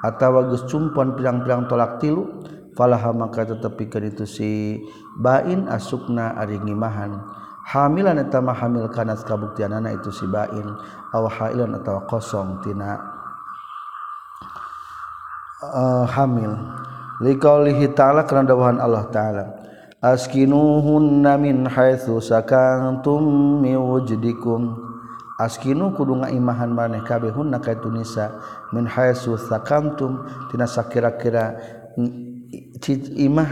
atawa 0.05 0.47
geus 0.47 0.63
cumpon 0.69 1.17
pirang-pirang 1.17 1.65
tolak 1.67 1.99
tilu 1.99 2.45
falaha 2.77 3.09
maka 3.11 3.43
tetepikeun 3.43 4.13
itu 4.13 4.25
si 4.29 4.51
bain 5.17 5.65
asukna 5.67 6.37
ari 6.37 6.61
ngimahan. 6.61 7.17
hamilan 7.67 8.15
eta 8.15 8.39
mah 8.39 8.55
hamil 8.55 8.87
kana 8.87 9.19
kabuktianana 9.19 9.91
itu 9.91 10.07
si 10.07 10.23
bain 10.23 10.71
aw 11.11 11.23
hailan 11.27 11.75
atawa 11.75 12.07
kosong 12.07 12.63
tina. 12.63 12.95
Uh, 15.59 16.05
hamil. 16.07 16.53
Liqaulihi 17.17 17.97
ta'ala 17.97 18.23
kana 18.29 18.45
dawuhan 18.45 18.77
Allah 18.77 19.09
ta'ala. 19.09 19.45
Askinuhunna 19.99 21.35
min 21.41 21.65
haitsu 21.65 22.21
sakantum 22.21 23.59
min 23.59 23.75
wujdikum. 23.75 24.77
Askinu 25.41 25.93
kudu 25.97 26.21
ngaimahan 26.21 26.73
maneh 26.73 27.01
kabeh 27.05 27.33
hunna 27.33 27.57
ka 27.61 27.73
tunisa 27.77 28.37
min 28.69 28.85
haitsu 28.85 29.37
sakantum 29.37 30.25
tina 30.49 30.69
sakira-kira 30.69 31.57
mm, 31.97 32.77
imah 33.17 33.49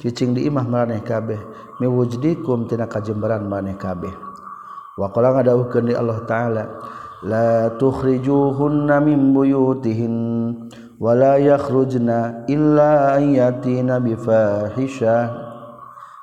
cicing 0.00 0.36
diimah 0.36 0.66
maneh 0.66 1.00
kabeh. 1.04 1.38
Miwujdikum 1.80 2.68
tina 2.68 2.88
kajembaran 2.88 3.44
maneh 3.44 3.76
kabeh. 3.76 4.12
Wa 4.96 5.12
qala 5.12 5.36
ngadawuhkeun 5.36 5.92
di 5.92 5.94
Allah 5.94 6.24
taala 6.24 6.64
la 7.20 7.68
tukhrijuhunna 7.76 8.96
min 9.04 9.36
buyutihin 9.36 10.14
wa 10.96 11.12
la 11.12 11.36
yakhrujna 11.36 12.48
illa 12.48 13.12
ayatina 13.20 14.00
bifahisha 14.00 15.44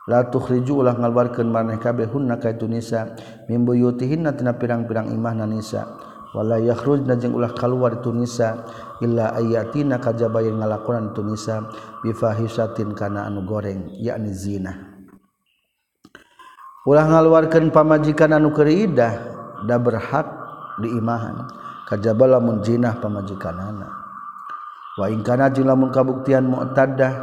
la 0.09 0.19
tukhriju 0.27 0.83
ulah 0.83 0.97
ngalwarkeun 0.99 1.47
maneh 1.47 1.79
kabeh 1.79 2.09
hunna 2.09 2.41
ka 2.41 2.51
tunisa 2.57 3.15
min 3.47 3.63
buyutihinna 3.63 4.35
tina 4.35 4.57
pirang-pirang 4.57 5.13
imahna 5.13 5.47
nisa. 5.47 5.87
wala 6.33 6.57
yakhrujna 6.57 7.13
jeung 7.15 7.37
ulah 7.37 7.53
kaluar 7.53 8.01
tunisa 8.01 8.65
illa 9.05 9.37
ayatina 9.37 10.01
kajaba 10.01 10.41
yang 10.41 10.57
ngalakonan 10.57 11.13
tunisa 11.13 11.69
bifahisatin 12.01 12.97
kana 12.97 13.29
anu 13.29 13.45
goreng 13.45 13.93
yakni 14.01 14.33
zina. 14.33 14.73
Ulah 16.83 17.07
ngaluarkeun 17.07 17.71
pamajikan 17.71 18.35
anu 18.35 18.51
keridah 18.51 19.13
da 19.63 19.77
berhak 19.79 20.27
diimahan 20.81 21.47
kajaba 21.87 22.25
lamun 22.37 22.59
jinah 22.59 22.97
pamajikanana. 22.99 23.87
Wa 24.99 25.07
in 25.07 25.23
kana 25.23 25.53
jeung 25.53 25.69
lamun 25.69 25.93
kabuktian 25.93 26.49
mu'taddah 26.49 27.13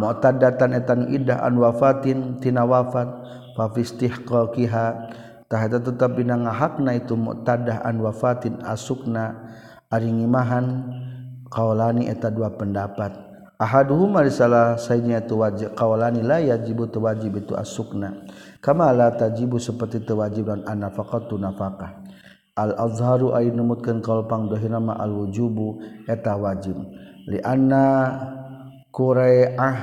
mu'taddatan 0.00 0.74
etan 0.78 1.00
idah 1.12 1.44
an 1.44 1.60
wafatin 1.60 2.40
tina 2.40 2.64
wafat 2.64 3.10
fa 3.52 3.68
fistihqaqiha 3.68 4.86
tahta 5.52 5.84
tetap 5.84 6.16
bina 6.16 6.40
ngahakna 6.40 6.96
itu 6.96 7.12
mu'tadah 7.12 7.84
an 7.84 8.00
wafatin 8.00 8.56
asukna 8.64 9.52
ari 9.92 10.08
ngimahan 10.08 10.88
qaulani 11.52 12.08
eta 12.08 12.32
dua 12.32 12.56
pendapat. 12.56 13.12
Ahaduhuma 13.60 14.24
salah 14.32 14.80
saynya 14.80 15.20
itu 15.20 15.36
wajib 15.36 15.76
qaulani 15.76 16.24
la 16.24 16.40
yajibu 16.40 16.88
tu 16.88 17.04
wajib 17.04 17.44
itu 17.44 17.52
asukna. 17.52 18.24
Kama 18.64 18.88
la 18.96 19.12
tajibu 19.12 19.60
seperti 19.60 20.00
tu 20.08 20.16
wajib 20.16 20.48
dan 20.48 20.64
anafaqatu 20.64 21.36
nafaqah. 21.36 22.00
Al 22.56 22.72
azharu 22.72 23.36
ay 23.36 23.52
numutkeun 23.52 24.00
qaul 24.00 24.24
pangdohina 24.24 24.80
ma 24.80 24.96
al 24.96 25.12
wujubu 25.12 25.84
eta 26.08 26.32
wajib. 26.40 26.80
Li 27.28 27.38
anna 27.44 27.84
Quah 28.92 29.76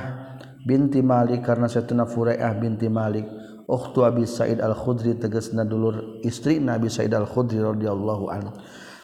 binti 0.62 1.02
Malik 1.02 1.42
karena 1.42 1.66
saya 1.66 1.82
tuna 1.82 2.06
Fureah 2.06 2.54
binti 2.54 2.86
Malik 2.86 3.26
Ukhtu 3.70 4.02
Abi 4.02 4.26
Sa'id 4.26 4.58
Al-Khudri 4.58 5.14
tegasna 5.14 5.62
dulur 5.62 6.18
istri 6.26 6.58
Nabi 6.58 6.90
Sa'id 6.90 7.14
Al-Khudri 7.14 7.62
radhiyallahu 7.62 8.24
anhu. 8.26 8.52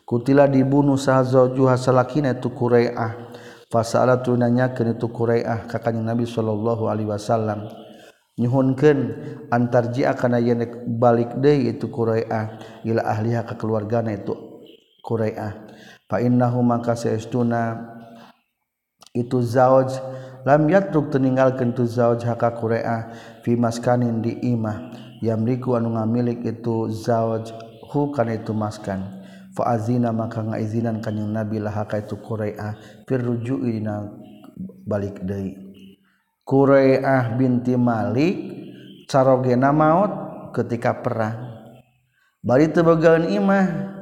Kutila 0.03 0.51
dibunuh 0.51 0.99
sahazojuha 0.99 1.79
salakina 1.79 2.35
itu 2.35 2.51
Qurai'ah. 2.51 3.35
Fasa'ala 3.67 4.23
tunanya 4.23 4.75
kini 4.75 4.95
itu 4.95 5.11
Qurai'ah 5.11 5.67
kakaknya 5.67 6.15
Nabi 6.15 6.27
sallallahu 6.27 6.87
alaihi 6.87 7.11
wasallam. 7.11 7.67
Nyuhunkeun 8.39 8.99
antarji'a 9.51 10.15
kana 10.15 10.39
yen 10.39 10.63
balik 10.99 11.39
deui 11.39 11.75
itu 11.75 11.91
Qurai'ah 11.91 12.59
ila 12.87 13.03
ahliha 13.03 13.43
ka 13.47 13.59
keluargana 13.59 14.15
itu 14.15 14.63
Qurai'ah. 15.03 15.67
Fa 16.07 16.23
innahu 16.23 16.63
maka 16.63 16.95
saestuna 16.95 17.83
itu 19.11 19.43
zauj 19.43 19.91
lam 20.47 20.71
yatruk 20.71 21.11
teninggalkeun 21.11 21.75
tu 21.75 21.83
zauj 21.85 22.23
haka 22.23 22.55
qura'ah 22.55 23.11
fi 23.43 23.59
maskanin 23.59 24.23
di 24.23 24.39
imah. 24.55 24.95
Yamliku 25.19 25.75
anu 25.75 25.99
ngamilik 25.99 26.47
itu 26.47 26.87
zauj 26.95 27.51
hu 27.91 28.15
kana 28.15 28.39
itu 28.39 28.55
maskan. 28.55 29.03
Fa 29.53 29.75
azina 29.75 30.15
maka 30.15 30.47
ngaizinan 30.47 31.03
kanjing 31.03 31.35
nabi 31.35 31.59
lah 31.59 31.75
haka 31.83 32.07
itu 32.07 32.15
qura'ah 32.23 32.79
fir 33.05 33.21
balik 34.87 35.21
deui 35.27 35.67
qura'ah 36.47 37.35
binti 37.35 37.75
malik 37.75 38.35
carogena 39.11 39.75
maut 39.75 40.13
ketika 40.55 41.03
perang. 41.03 41.37
Bari 42.47 42.71
teu 42.71 42.87
imah. 42.87 43.99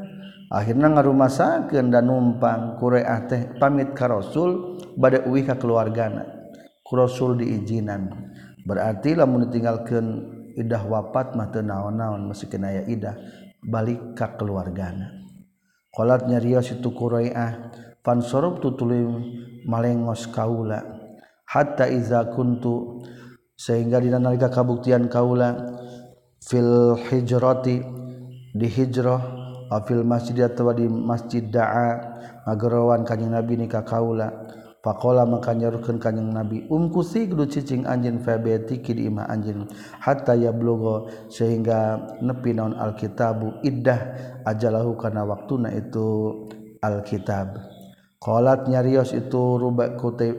Akhirnya 0.52 0.86
ngarumasakeun 0.92 1.88
dan 1.88 2.06
numpang 2.06 2.76
qura'ah 2.76 3.26
teh 3.26 3.42
pamit 3.56 3.96
ka 3.96 4.06
rasul 4.06 4.78
bade 4.94 5.24
uwi 5.24 5.42
ka 5.42 5.56
keluargana. 5.56 6.33
Rasul 6.84 7.40
diizinan 7.40 8.12
berarti 8.68 9.16
lamun 9.16 9.48
ditinggalkan 9.48 10.04
idah 10.54 10.84
wafat 10.84 11.32
mah 11.34 11.48
teu 11.50 11.64
naon-naon 11.64 12.28
meskipun 12.28 12.62
aya 12.64 12.84
idah 12.86 13.16
balik 13.64 14.12
ka 14.12 14.36
keluargana. 14.36 15.24
Qalat 15.94 16.26
nyaria 16.26 16.60
situ 16.60 16.90
quraiah 16.92 17.72
fansorub 18.04 18.60
tutulim 18.60 19.24
malengos 19.64 20.28
kaula. 20.28 20.82
Hatta 21.48 21.86
iza 21.86 22.34
kuntu 22.34 23.00
sehingga 23.54 24.02
dina 24.02 24.18
nalika 24.18 24.50
kabuktian 24.50 25.06
kaula 25.06 25.54
fil 26.42 26.98
hijrati 26.98 27.78
di 28.52 28.66
hijrah 28.66 29.22
afil 29.70 30.02
masjid 30.02 30.50
atau 30.50 30.74
di 30.74 30.86
masjid 30.90 31.46
da'a 31.46 31.90
ngagerawan 32.44 33.06
kanjeng 33.06 33.32
nabi 33.32 33.56
nikah 33.56 33.86
kaula. 33.86 34.28
Pakola 34.84 35.24
maka 35.24 35.56
nyarukeun 35.56 35.96
kanjing 35.96 36.28
nabi 36.28 36.68
umku 36.68 37.00
sigdu 37.00 37.48
cicing 37.48 37.88
anjeun 37.88 38.20
fabetiki 38.20 38.92
di 38.92 39.08
imah 39.08 39.32
anjeun 39.32 39.64
hatta 39.96 40.36
ya 40.36 40.52
blogo 40.52 41.08
sehingga 41.32 41.96
nepi 42.20 42.52
naon 42.52 42.76
alkitabu 42.76 43.64
iddah 43.64 44.12
ajalahu 44.44 44.92
kana 45.00 45.24
waktuna 45.24 45.72
itu 45.72 46.36
alkitab. 46.84 47.64
Qalat 48.20 48.68
nyarios 48.68 49.16
itu 49.16 49.56
rubak 49.56 49.96
kutai 49.96 50.36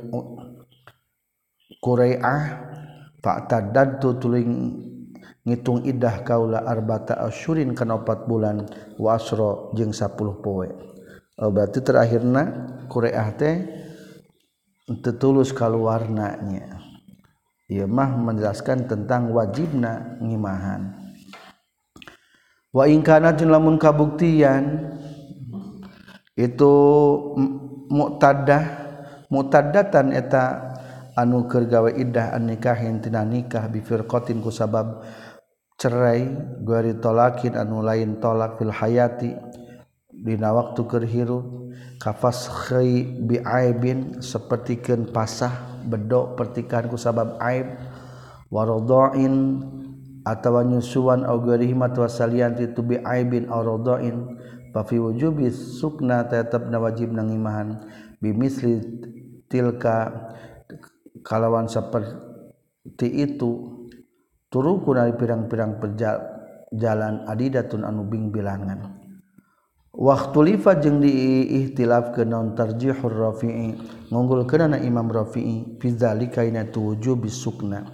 Qurai'ah 1.81 2.41
Pak 3.25 3.49
tadadtu 3.49 4.21
tuling 4.21 4.49
ngitung 5.41 5.81
iddah 5.89 6.21
kaula 6.21 6.61
arbata 6.69 7.17
asyurin 7.25 7.73
kana 7.73 7.97
opat 7.97 8.29
bulan 8.29 8.69
wa 9.01 9.17
asra 9.17 9.73
jeung 9.73 9.89
10 9.89 10.13
poe. 10.45 10.69
Oh, 11.41 11.49
berarti 11.49 11.81
terakhirna 11.81 12.43
Quraiah 12.85 13.33
teh 13.33 13.84
tetulus 14.85 15.01
tertulus 15.01 15.49
keluarnanya 15.49 16.85
ia 17.65 17.89
mah 17.89 18.13
menjelaskan 18.13 18.85
tentang 18.85 19.33
wajibna 19.33 20.21
ngimahan. 20.21 20.93
Wa 22.69 22.85
ingkana 22.85 23.33
lamun 23.33 23.81
kabuktian 23.81 24.93
itu 26.37 26.73
muktadah 27.89 28.63
muktadatan 29.31 30.13
eta 30.13 30.75
anu 31.15 31.47
keur 31.47 31.65
gawe 31.65 31.89
iddah 31.89 32.35
an 32.35 32.51
nikahin 32.51 32.99
tina 32.99 33.23
nikah 33.23 33.71
bi 33.71 33.79
firqatin 33.79 34.43
ku 34.43 34.51
sabab 34.51 35.01
cerai 35.79 36.27
gari 36.61 36.99
tolakin 36.99 37.55
anu 37.55 37.81
lain 37.81 38.19
tolak 38.19 38.59
fil 38.59 38.75
hayati 38.75 39.33
dina 40.11 40.53
waktu 40.53 40.81
keur 40.85 41.05
hirup. 41.07 41.64
kafas 42.05 42.45
khai 42.69 43.01
biaibin 43.01 44.21
sepertikan 44.21 45.09
pasah 45.09 45.81
bedok 45.89 46.37
pertikahan 46.37 46.85
ku 46.85 47.01
sabab 47.01 47.41
aib. 47.41 47.81
Warodoin 48.53 49.65
atau 50.21 50.61
nyusuan 50.61 51.25
au 51.25 51.41
gharihmat 51.41 51.97
wasalian 51.97 52.53
itu 52.61 52.85
biaibin 52.85 53.49
au 53.49 53.65
rodoin. 53.65 54.37
Pafi 54.69 55.01
wujubi 55.01 55.49
sukna 55.49 56.29
tetap 56.29 56.69
wajib 56.69 57.09
nangimahan. 57.09 57.89
Bimisli 58.21 58.85
tilka 59.49 60.29
kalawan 61.25 61.65
seperti 61.65 63.09
itu 63.09 63.81
turuku 64.53 64.93
dari 64.93 65.17
pirang-pirang 65.17 65.81
perjalan 65.81 67.25
adidatun 67.25 67.81
anu 67.81 68.05
bing 68.05 68.29
bilangan. 68.29 69.04
waktu 69.95 70.37
lifa 70.53 70.75
jeng 70.77 70.99
diihtilaf 70.99 72.11
ke 72.11 72.27
non 72.27 72.53
terjihur 72.53 73.11
rafi'i. 73.11 73.75
Ngunggul 74.11 74.43
kenana 74.45 74.77
imam 74.77 75.07
rafi'i 75.07 75.79
fizalika 75.79 76.43
ina 76.43 76.67
tuju 76.67 77.15
bisukna. 77.15 77.87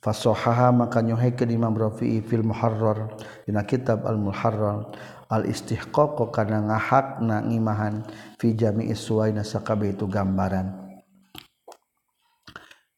Fasohaha 0.00 0.72
maka 0.72 1.04
nyohikeun 1.04 1.50
imam 1.52 1.76
rafi'i 1.76 2.24
fil 2.24 2.44
muharrar 2.44 3.20
dina 3.44 3.64
kitab 3.68 4.08
al 4.08 4.16
muharrar 4.16 4.88
al 5.28 5.44
istihqaq 5.44 6.16
kana 6.32 6.64
ngahakna 6.72 7.44
ngimahan 7.44 8.08
fi 8.40 8.56
jami'i 8.56 8.96
suwaina 8.96 9.44
sakabeh 9.44 9.92
itu 9.92 10.08
gambaran. 10.08 10.72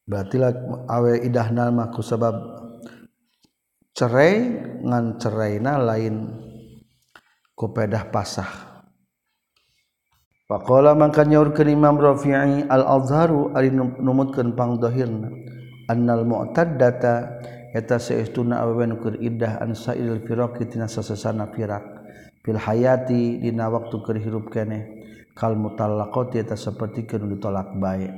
Berarti 0.03 0.35
lah 0.35 0.51
awe 0.91 1.15
idahna 1.15 1.71
mah 1.71 1.91
sebab 1.95 2.35
cerai 3.95 4.35
ngan 4.83 5.15
ceraina 5.15 5.79
lain. 5.79 6.42
kupedah 7.63 8.11
pasah. 8.11 8.83
Pakola 10.51 10.91
mangka 10.91 11.23
nyaur 11.23 11.55
Imam 11.63 11.95
Rafi'i 11.95 12.67
al-Azharu 12.67 13.55
ari 13.55 13.71
numutkeun 13.71 14.51
pangdohirna 14.51 15.31
annal 15.87 16.27
mu'taddata 16.27 17.39
eta 17.71 17.95
saestuna 17.95 18.59
awewe 18.59 18.91
nu 18.91 18.99
keur 18.99 19.15
iddah 19.15 19.63
an 19.63 19.71
sa'il 19.71 20.19
firaqi 20.27 20.67
tina 20.67 20.91
sasasana 20.91 21.47
firaq. 21.55 22.03
Fil 22.43 22.59
hayati 22.59 23.39
dina 23.39 23.71
waktu 23.71 23.95
keur 24.03 24.19
hirup 24.19 24.51
keneh 24.51 24.83
kal 25.31 25.55
mutallaqati 25.55 26.43
eta 26.43 26.59
sapertikeun 26.59 27.31
ditolak 27.31 27.79
bae. 27.79 28.11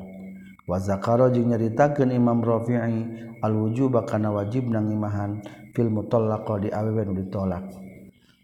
Wa 0.66 0.82
zakara 0.82 1.30
jeung 1.30 1.54
nyaritakeun 1.54 2.10
Imam 2.10 2.42
Rafi'i 2.42 3.38
al-wujuba 3.46 4.10
kana 4.10 4.34
wajib 4.34 4.66
nangimahan 4.74 5.46
fil 5.78 5.94
mutallaqa 5.94 6.66
di 6.66 6.74
awewe 6.74 7.06
nu 7.06 7.14
ditolak. 7.22 7.85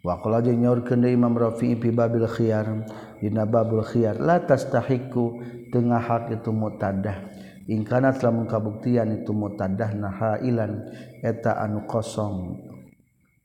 Wa 0.02 0.18
qala 0.22 0.42
jeung 0.42 0.62
nyaurkeun 0.62 1.06
Imam 1.06 1.38
Rafi'i 1.38 1.78
fi 1.78 1.90
babil 1.94 2.26
khiyar. 2.26 2.86
Dina 3.22 3.46
babul 3.46 3.86
khiyar. 3.86 4.18
La 4.18 4.42
tastahiqu. 4.42 5.60
Tengah 5.72 6.04
hak 6.04 6.36
itu 6.36 6.52
mutadah 6.52 7.32
in 7.72 7.88
kana 7.88 8.12
lamun 8.12 8.44
kabuktian 8.44 9.08
itu 9.16 9.32
mutadah 9.32 9.96
nah 9.96 10.12
hailan 10.12 10.92
eta 11.24 11.64
anu 11.64 11.88
kosong. 11.88 12.60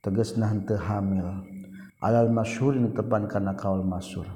Tegasna 0.03 0.51
henteu 0.51 0.75
hamil. 0.75 1.23
Alal 2.03 2.35
masyhur 2.35 2.75
ini 2.75 2.91
tepan 2.91 3.31
kana 3.31 3.55
kaul 3.55 3.87
masyhur. 3.87 4.27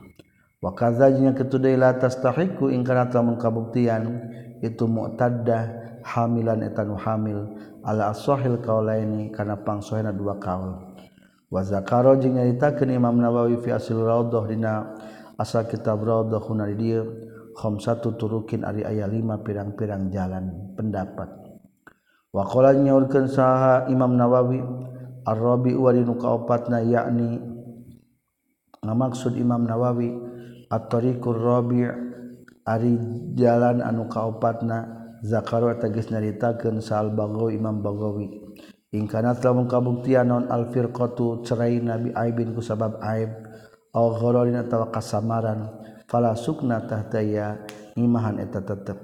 Wa 0.62 0.70
kadzanya 0.70 1.34
ketuday 1.34 1.74
la 1.74 1.98
tastahiqu. 1.98 2.70
In 2.70 2.86
kana 2.86 3.10
lamun 3.10 3.42
kabuktian 3.42 4.30
itu 4.62 4.86
mu'taddah 4.86 5.98
hamilan 6.06 6.62
eta 6.62 6.86
nu 6.86 6.94
hamil. 6.94 7.58
Ala 7.82 8.14
as-sahil 8.14 8.62
qaulaini 8.62 9.34
kana 9.34 9.58
pangsohena 9.58 10.14
dua 10.14 10.38
kaul 10.38 10.89
wazakaro 11.50 12.16
jeung 12.22 12.38
nyaritakeun 12.38 12.94
Imam 12.94 13.18
Nawawi 13.18 13.58
fi 13.58 13.74
asil 13.74 13.98
raudhah 13.98 14.46
dina 14.46 14.94
asal 15.34 15.66
kitab 15.66 16.00
raudhah 16.06 16.38
kuna 16.38 16.70
dieu 16.70 17.26
khamsatu 17.58 18.14
turukin 18.14 18.62
ari 18.62 18.86
aya 18.86 19.10
lima 19.10 19.42
pirang-pirang 19.42 20.08
jalan 20.14 20.74
pendapat. 20.78 21.28
Wa 22.30 22.46
qala 22.46 22.78
nyaurkeun 22.78 23.26
saha 23.26 23.90
Imam 23.90 24.14
Nawawi 24.14 24.62
ar-rabi 25.26 25.74
wa 25.74 25.90
dinu 25.90 26.14
kaopatna 26.14 26.86
yakni 26.86 27.42
ngamaksud 28.86 29.34
Imam 29.34 29.66
Nawawi 29.66 30.14
at-tariqur 30.70 31.34
rabi' 31.34 31.90
ari 32.62 32.94
jalan 33.34 33.82
anu 33.82 34.06
kaopatna 34.06 34.86
zakaro 35.26 35.74
tegas 35.76 36.08
nyaritakeun 36.08 36.78
sa'al 36.78 37.10
bagawi 37.10 37.58
Imam 37.58 37.82
Bagawi 37.82 38.49
in 38.90 39.06
kana 39.06 39.38
lamun 39.38 39.70
kabuktian 39.70 40.26
non 40.26 40.44
al 40.50 40.66
firqatu 40.74 41.46
cerai 41.46 41.78
Nabi 41.78 42.10
aibin 42.10 42.50
ku 42.50 42.62
sabab 42.62 42.98
aib 43.06 43.30
aw 43.94 44.06
ghararin 44.18 44.58
atawa 44.58 44.90
kasamaran 44.90 45.70
fala 46.10 46.34
sukna 46.34 46.82
tahtaya 46.82 47.62
imahan 47.94 48.42
eta 48.42 48.58
tetep. 48.58 48.98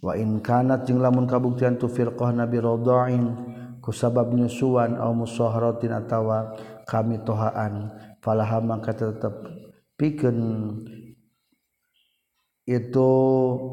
Wa 0.00 0.16
in 0.16 0.40
kanat 0.40 0.88
jeung 0.88 1.04
lamun 1.04 1.28
kabuktian 1.28 1.76
tu 1.76 1.92
firqah 1.92 2.32
Nabi 2.32 2.56
radha'in 2.56 3.24
ku 3.84 3.92
sabab 3.92 4.32
nyusuan 4.32 4.96
aw 4.96 5.12
musaharatin 5.12 5.92
atawa 5.92 6.56
kami 6.88 7.20
tohaan 7.20 7.92
falaha 8.24 8.64
maka 8.64 8.96
tetap 8.96 9.44
pikeun 10.00 10.40
itu 12.64 13.10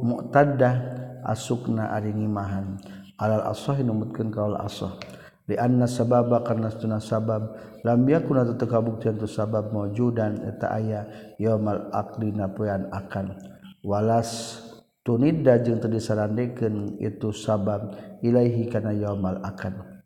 mu'taddah 0.03 0.75
asukna 1.23 1.95
ari 1.95 2.11
ngimahan. 2.11 2.75
Alal 3.15 3.47
asah 3.47 3.79
numutkeun 3.79 4.27
kaul 4.27 4.59
asah. 4.59 4.91
di 4.99 5.14
anna 5.53 5.86
sababa 5.86 6.41
karena 6.41 6.73
tuna 6.73 6.97
sabab. 6.97 7.53
Lam 7.86 8.01
yakuna 8.10 8.41
atau 8.41 8.58
teu 8.58 8.65
kabuktian 8.65 9.21
tu 9.21 9.29
sabab 9.29 9.69
maujudan 9.69 10.41
eta 10.41 10.73
aya 10.73 11.05
yaumal 11.38 11.93
aqli 11.93 12.34
na 12.34 12.49
poean 12.49 12.89
akan. 12.89 13.38
Walas 13.86 14.58
tunidda 15.05 15.62
jeung 15.62 15.77
teu 15.77 15.93
disarandekeun 15.93 16.97
itu 16.97 17.29
sabab 17.29 17.93
ilaihi 18.25 18.65
kana 18.73 18.89
yaumal 18.97 19.38
akan. 19.45 20.01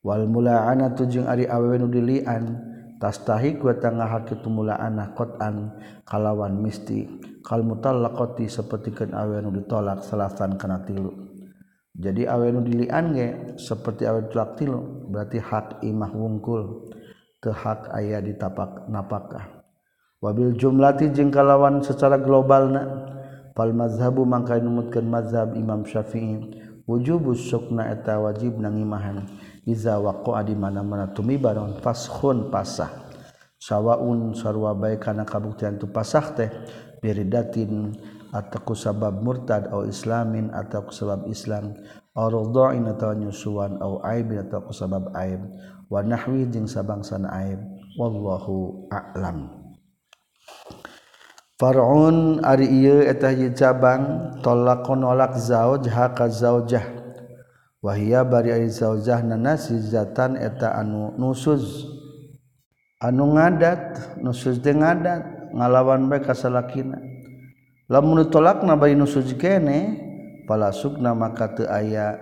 Wal 0.00 0.24
mula'anatu 0.24 1.04
jeung 1.04 1.28
ari 1.28 1.44
awewe 1.44 1.76
nu 1.84 1.92
dilian 1.92 2.56
tastahi 2.96 3.60
ku 3.60 3.68
tengah 3.76 4.08
ngahak 4.08 4.40
itu 4.40 4.48
mulaana 4.48 5.12
qatan 5.12 5.76
kalawan 6.08 6.64
misti. 6.64 7.04
Kal 7.44 7.60
mutallaqati 7.60 8.48
sapertikeun 8.48 9.12
awewe 9.12 9.44
nu 9.44 9.52
ditolak 9.52 10.00
salasan 10.00 10.56
kana 10.56 10.80
tilu. 10.88 11.27
jadi 11.98 12.30
awe 12.30 12.46
nu 12.54 12.62
dilian 12.62 13.10
ge 13.10 13.58
seperti 13.58 14.06
awe 14.06 14.30
tulak 14.30 14.54
tilu 14.54 15.10
berarti 15.10 15.42
hak 15.42 15.82
imah 15.82 16.14
wungkul 16.14 16.86
teu 17.42 17.50
hak 17.50 17.90
aya 17.90 18.22
di 18.22 18.38
tapak 18.38 18.86
napakah. 18.86 19.66
Wabil 20.18 20.54
jumlati 20.54 21.10
jeung 21.14 21.30
kalawan 21.30 21.82
secara 21.82 22.18
globalna 22.18 22.86
fal 23.54 23.74
mazhabu 23.74 24.22
mangka 24.26 24.58
numutkeun 24.58 25.06
mazhab 25.06 25.54
Imam 25.54 25.86
Syafi'i 25.86 26.54
wujubus 26.86 27.46
sukna 27.50 27.90
eta 27.90 28.18
wajib 28.18 28.58
nangimahan 28.58 29.26
iza 29.62 29.98
waqa'a 29.98 30.42
di 30.42 30.58
mana-mana 30.58 31.10
tumiba 31.14 31.54
non 31.54 31.78
faskhun 31.82 32.50
pasah. 32.50 33.10
Sawaun 33.58 34.38
sarwa 34.38 34.70
bae 34.74 35.02
kana 35.02 35.26
kabuktian 35.26 35.82
tu 35.82 35.90
pasah 35.90 36.30
teh 36.30 36.50
biridatin 37.02 37.94
atauku 38.34 38.76
sabab 38.76 39.20
murtad 39.24 39.68
atau 39.68 39.88
islamin 39.88 40.52
atauku 40.52 40.92
sabab 40.92 41.28
islam. 41.28 41.76
Ardoin 42.18 42.84
atau 42.90 43.14
nyusuan 43.14 43.78
atau 43.78 44.02
aib 44.02 44.34
atauku 44.34 44.74
sabab 44.74 45.14
aib. 45.14 45.40
Wa 45.88 46.04
nahwi 46.04 46.48
jeung 46.50 46.68
sabangsan 46.68 47.24
aib. 47.24 47.62
Wallahu 47.98 48.86
a'lam. 48.92 49.58
Far'un 51.58 52.38
ari 52.46 52.70
ieu 52.70 53.02
eta 53.02 53.34
hiji 53.34 53.50
cabang 53.50 54.30
talaqon 54.46 55.02
nolak 55.02 55.34
zauj 55.34 55.90
haka 55.90 56.30
zaujah. 56.30 56.86
Wahia 57.82 58.22
bari 58.22 58.54
ari 58.54 58.70
zaujahna 58.70 59.34
nasizatan 59.34 60.38
eta 60.38 60.78
anu 60.78 61.18
nusuz. 61.18 61.82
Anu 63.02 63.34
ngadat 63.34 64.18
nusuz 64.22 64.62
teh 64.62 64.74
ngadat 64.74 65.50
ngalawan 65.54 66.06
bae 66.06 66.22
ka 66.22 66.34
salakina. 66.34 66.98
lamun 67.88 68.28
tolak 68.28 68.62
na 68.62 68.76
bayi 68.76 68.92
nusuz 68.94 69.32
kene 69.40 69.96
pala 70.44 70.72
sukna 70.72 71.16
maka 71.16 71.56
teu 71.56 71.66
aya 71.68 72.20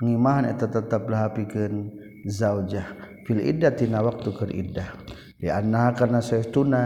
ngimahan 0.00 0.52
eta 0.52 0.68
tetep 0.68 1.08
lahapikeun 1.08 1.92
zaujah. 2.28 2.84
Fil 3.24 3.42
iddatina 3.42 4.04
waktu 4.04 4.28
keur 4.36 4.52
iddah. 4.52 4.92
Di 5.36 5.48
anna 5.48 5.92
karena 5.96 6.20
saestuna 6.20 6.82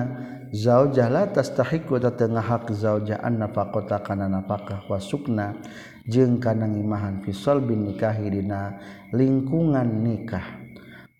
zaujah 0.55 1.11
la 1.11 1.27
tastahiqu 1.29 1.99
ta 1.99 2.15
tengah 2.15 2.43
hak 2.43 2.71
zaujah 2.71 3.19
an 3.21 3.43
nafaqata 3.43 4.01
kana 4.03 4.31
nafaqah 4.31 4.87
wasukna 4.89 5.59
jeung 6.07 6.39
kana 6.39 6.67
ngimahan 6.71 7.23
fi 7.23 7.35
bin 7.67 7.93
nikahi 7.93 8.31
dina 8.31 8.79
lingkungan 9.13 9.91
nikah. 10.01 10.47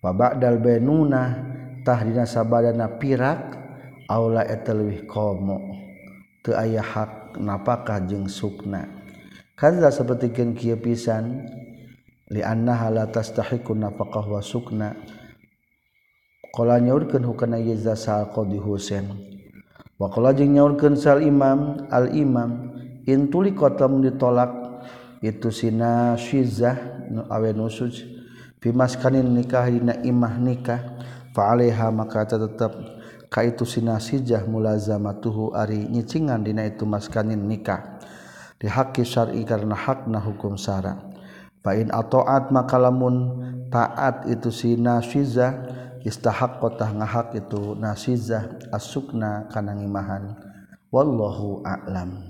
Wa 0.01 0.15
ba'dal 0.15 0.57
bainuna 0.57 1.23
tah 1.85 2.01
dina 2.01 2.25
sabadana 2.25 2.97
pirak 2.97 3.59
aula 4.09 4.41
eta 4.47 4.73
leuwih 4.73 5.05
komo. 5.05 5.80
teu 6.41 6.57
aya 6.57 6.81
hak 6.81 7.37
napakah 7.37 8.01
jeung 8.05 8.25
sukna. 8.25 8.89
Kadza 9.53 9.93
sapertikeun 9.93 10.57
kieu 10.57 10.77
pisan 10.77 11.45
li 12.33 12.41
annaha 12.41 12.89
la 12.89 13.05
tastahiqu 13.05 13.77
nafaqah 13.77 14.25
wa 14.25 14.41
sukna. 14.41 14.97
Qala 16.51 16.81
nyaurkeun 16.81 17.23
hukana 17.23 17.61
yaza 17.61 17.93
sal 17.93 18.33
qadi 18.33 18.57
husain. 18.57 19.05
Wa 20.01 20.09
qala 20.09 20.33
jeung 20.33 20.57
nyaurkeun 20.57 20.97
sal 20.97 21.21
imam 21.21 21.87
al 21.93 22.09
imam 22.11 22.73
intuli 23.05 23.53
qatam 23.53 24.01
ditolak 24.01 24.49
itu 25.21 25.53
sina 25.53 26.17
syizah 26.17 27.05
nu 27.13 27.23
awe 27.29 27.53
nusuj. 27.53 28.01
Pimaskanin 28.61 29.25
nikah 29.25 29.69
dina 29.73 29.97
imah 30.05 30.37
nikah 30.37 30.81
fa 31.33 31.53
alaiha 31.53 31.89
maka 31.89 32.29
tetep 32.29 32.90
ka 33.31 33.47
itu 33.47 33.63
sinasijah 33.63 34.43
mulazamatuhu 34.43 35.55
ari 35.55 35.87
nyicingan 35.87 36.43
dina 36.43 36.67
itu 36.67 36.83
maskanin 36.83 37.47
nikah. 37.47 38.03
Dihaki 38.61 39.01
syar'i 39.01 39.41
karena 39.41 39.73
hakna 39.73 40.21
hukum 40.21 40.53
syara 40.53 41.01
fa 41.65 41.73
in 41.73 41.89
ataat 41.89 42.53
maka 42.53 42.77
lamun 42.77 43.41
taat 43.73 44.29
itu 44.29 44.53
si 44.53 44.77
nasizah 44.77 45.65
istahaqqatah 46.05 46.93
ngahak 46.93 47.41
itu 47.41 47.73
nasizah 47.73 48.61
asukna 48.69 49.49
kana 49.49 49.73
ngimahan. 49.73 50.37
Wallahu 50.93 51.65
a'lam. 51.65 52.21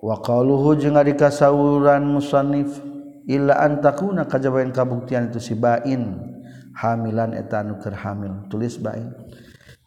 Wa 0.00 0.24
qaluhu 0.24 0.72
jeung 0.80 0.96
ari 0.96 1.12
kasawuran 1.12 2.08
musannif 2.08 2.72
illa 3.28 3.60
an 3.60 3.84
takuna 3.84 4.24
kabuktian 4.24 5.28
itu 5.28 5.38
si 5.42 5.52
bain 5.52 6.31
hamilan 6.76 7.36
eta 7.36 7.60
anu 7.60 7.80
keur 7.80 7.96
hamil. 7.96 8.48
Tulis 8.48 8.78
bain. 8.80 9.12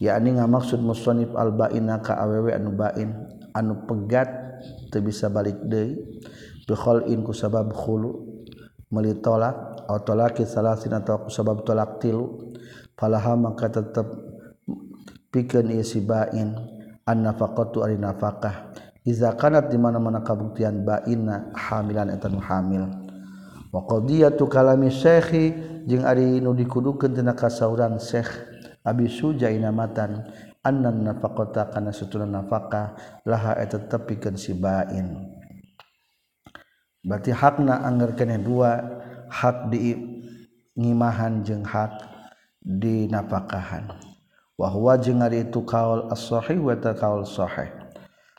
Yakni 0.01 0.35
ngamaksud 0.35 0.83
musannif 0.83 1.31
al 1.33 1.55
baina 1.55 2.03
ka 2.03 2.19
awewe 2.19 2.51
anu 2.51 2.75
bain. 2.75 3.13
Anu 3.55 3.87
pegat 3.87 4.27
teu 4.91 5.01
bisa 5.01 5.31
balik 5.31 5.57
deui. 5.65 5.95
Bi 6.65 6.73
khalin 6.73 7.23
ku 7.23 7.31
sabab 7.31 7.71
khulu. 7.71 8.43
Meuli 8.93 9.17
tolak 9.19 9.85
atau 9.85 10.01
talaki 10.01 10.45
salasin 10.45 10.93
atau 10.93 11.25
ku 11.25 11.29
sabab 11.31 11.63
tolak 11.65 11.97
tilu. 12.01 12.53
Falaha 12.95 13.35
maka 13.35 13.67
tetep 13.67 14.07
pikeun 15.31 15.71
ieu 15.73 15.85
si 15.85 16.03
bain. 16.03 16.53
An 17.05 17.17
nafaqatu 17.21 17.85
ari 17.85 18.01
nafaqah. 18.01 18.73
Iza 19.05 19.37
kanat 19.37 19.69
di 19.69 19.77
mana-mana 19.77 20.25
kabuktian 20.25 20.81
baina 20.81 21.53
hamilan 21.53 22.09
eta 22.09 22.25
hamil 22.25 23.04
tu 24.35 24.45
kalami 24.47 24.87
Syekhi 24.87 25.45
jeung 25.83 26.07
Ari 26.07 26.39
nu 26.39 26.55
dikudukan 26.55 27.11
tina 27.11 27.35
kasauran 27.35 27.99
Syekh 27.99 28.29
Abi 28.85 29.09
Suja 29.09 29.49
inamatan 29.49 30.29
annan 30.61 31.01
nafaqata 31.01 31.73
kana 31.73 31.89
sutunan 31.89 32.29
nafaqah 32.29 33.21
laha 33.25 33.57
eta 33.57 33.81
tepikeun 33.81 34.37
si 34.37 34.53
bain. 34.53 35.33
Berarti 37.05 37.33
hakna 37.33 37.85
anggar 37.85 38.13
keneh 38.17 38.41
dua 38.41 38.81
hak 39.29 39.73
di 39.73 39.93
ngimahan 40.77 41.41
jeung 41.45 41.65
hak 41.65 41.97
di 42.61 43.09
nafakahan. 43.09 43.93
Wa 44.57 44.71
huwa 44.71 44.97
jeung 45.01 45.21
ari 45.21 45.49
itu 45.49 45.65
kaul 45.65 46.09
as-sahih 46.13 46.61
wa 46.61 46.73
ta 46.77 46.93
kaul 46.93 47.25
sahih. 47.25 47.69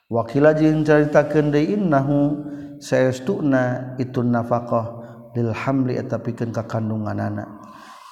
Wakila 0.07 0.55
jeung 0.55 0.87
caritakeun 0.87 1.51
deui 1.51 1.75
innahu 1.75 2.47
saestuna 2.79 3.99
itu 3.99 4.23
nafaqah 4.23 4.96
lil 5.37 5.53
hamli 5.53 6.01
eta 6.01 6.17
pikeun 6.17 6.49
ka 6.51 6.65
kandunganana 6.65 7.45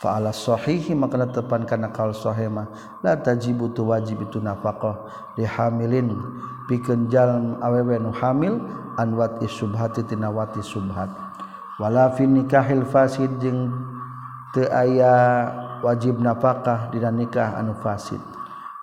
fa 0.04 0.20
ala 0.20 0.36
maka 0.92 1.16
tepan 1.32 1.64
karena 1.64 1.88
kaul 1.88 2.12
sahih 2.12 2.52
mah 2.52 2.68
la 3.00 3.16
tajibu 3.16 3.72
tu 3.72 3.88
wajib 3.88 4.28
itu 4.28 4.36
nafaqah 4.36 5.08
dihamilin 5.40 6.12
hamilin 6.68 7.08
jalan 7.08 7.56
awewe 7.64 7.96
nu 7.96 8.12
hamil 8.12 8.60
anwat 8.96 9.42
isubhati 9.42 10.06
tinawati 10.06 10.62
subhat. 10.62 11.10
Wala 11.80 12.14
fi 12.14 12.24
nikahil 12.28 12.86
fasid 12.86 13.42
jeung 13.42 13.72
teu 14.54 14.70
aya 14.70 15.50
wajib 15.82 16.22
nafaqah 16.22 16.94
dina 16.94 17.10
nikah 17.10 17.58
anu 17.58 17.74
fasid. 17.82 18.22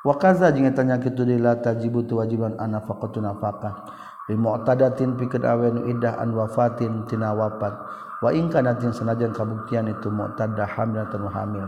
Wa 0.04 0.18
kaza 0.18 0.52
jeung 0.52 0.68
tanya 0.76 1.00
kitu 1.00 1.24
la 1.40 1.56
tajibu 1.56 2.04
tu 2.04 2.20
wajiban 2.20 2.58
anafaqatu 2.60 3.22
nafaqah 3.24 3.88
muqtadatin 4.30 5.18
pikeun 5.18 5.44
awe 5.48 5.68
nu 5.74 5.90
idah 5.90 6.22
an 6.22 6.38
wafatin 6.38 7.10
tina 7.10 7.34
wafat. 7.34 7.74
Wa 8.22 8.30
in 8.30 8.54
kanatin 8.54 8.94
sanajan 8.94 9.34
kabuktian 9.34 9.90
itu 9.90 10.14
muqtada 10.14 10.70
hamil 10.70 11.02
atau 11.10 11.26
hamil. 11.26 11.66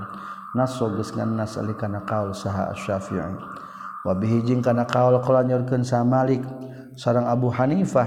Naso 0.54 0.86
geus 0.94 1.10
ngannas 1.18 1.58
ali 1.58 1.74
kaul 1.74 2.30
saha 2.30 2.70
asy-syafi'i 2.78 3.42
wa 4.06 4.14
bihi 4.14 4.46
jeung 4.46 4.62
kana 4.62 4.86
kaul 4.86 5.18
qala 5.24 5.42
nyorkeun 5.42 5.82
sa 5.82 6.06
Malik 6.06 6.46
sareng 6.94 7.26
Abu 7.26 7.50
Hanifah 7.50 8.06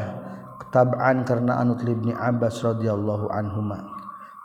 tab'an 0.70 1.26
karena 1.26 1.58
anut 1.58 1.82
libni 1.82 2.14
Abbas 2.14 2.62
radhiyallahu 2.62 3.34
anhuma. 3.34 3.82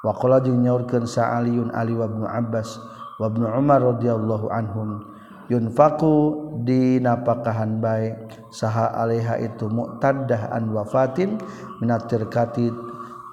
Wa 0.01 0.17
qala 0.17 0.41
jeung 0.41 0.65
nyorkeun 0.65 1.05
sa 1.05 1.37
Aliun 1.37 1.69
Ali 1.77 1.93
wa 1.93 2.09
Ibnu 2.09 2.25
Abbas 2.25 2.81
wa 3.21 3.29
Ibnu 3.29 3.45
Umar 3.45 3.85
radhiyallahu 3.85 4.49
anhum 4.49 5.10
yunfaku 5.51 6.15
di 6.63 7.03
napakahan 7.03 7.83
baik. 7.83 8.47
Saha 8.55 8.95
alaiha 8.95 9.35
itu 9.43 9.67
mu'tadah 9.67 10.55
an 10.55 10.71
wafatin 10.71 11.35
minat 11.83 12.07
terkati 12.07 12.71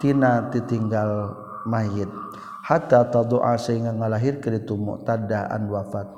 tina 0.02 0.50
ditinggal 0.50 1.38
mayit. 1.70 2.10
Hatta 2.66 3.06
tadu'a 3.06 3.54
sehingga 3.54 3.94
ngalahir 3.94 4.42
ke 4.42 4.50
itu 4.50 4.74
mu'tadaan 4.74 5.70
wafat. 5.70 6.10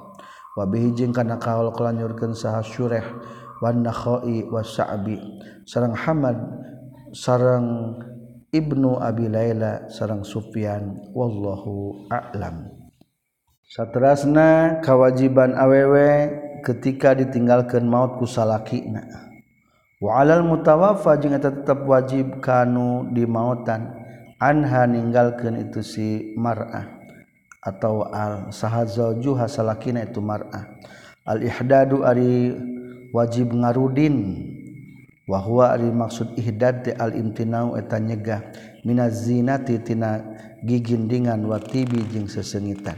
Wa 0.56 0.64
bihi 0.64 0.96
jeung 0.96 1.12
kana 1.12 1.36
kaul 1.36 1.70
kelanyurkeun 1.76 2.32
saha 2.32 2.64
syureh 2.64 3.04
wan 3.60 3.84
nakhai 3.84 4.48
wa 4.48 4.64
sa'bi. 4.64 5.20
Sareng 5.68 5.94
Hamad 5.94 6.40
sareng 7.12 8.00
Ibnu 8.50 8.98
Abi 8.98 9.30
Laila 9.30 9.86
sareng 9.86 10.26
Sufyan. 10.26 11.12
Wallahu 11.14 12.08
a'lam 12.10 12.79
satterasna 13.70 14.82
kewajiban 14.82 15.54
awewe 15.54 16.26
ketika 16.66 17.14
ditinggalkan 17.14 17.86
maut 17.86 18.18
kusalakina 18.18 19.30
waalal 20.02 20.42
mutawafa 20.42 21.14
jeung 21.22 21.38
eta 21.38 21.54
tetep 21.54 21.86
wajib 21.86 22.42
kanu 22.42 23.06
di 23.14 23.22
mautan 23.30 23.94
anha 24.42 24.90
ninggalkeun 24.90 25.70
itu 25.70 25.86
si 25.86 26.34
mar'ah 26.34 27.00
atau 27.60 28.08
al 28.08 28.48
sahazauju 28.48 29.36
hasalakina 29.36 30.08
itu 30.08 30.24
mar'ah. 30.24 30.64
Al 31.28 31.44
ihdadu 31.44 32.02
ari 32.02 32.56
wajib 33.12 33.52
ngarudin 33.52 34.16
wa 35.28 35.38
huwa 35.38 35.76
ari 35.76 35.92
maksud 35.92 36.34
ihdad 36.40 36.96
al 36.96 37.12
imtinau 37.12 37.76
eta 37.76 38.00
nyegah. 38.00 38.40
Minaz 38.80 39.28
zinati 39.28 39.76
tina 39.84 40.24
gigindingan 40.64 41.44
wa 41.44 41.60
tibi 41.60 42.00
jeung 42.08 42.26
sesengitan. 42.26 42.96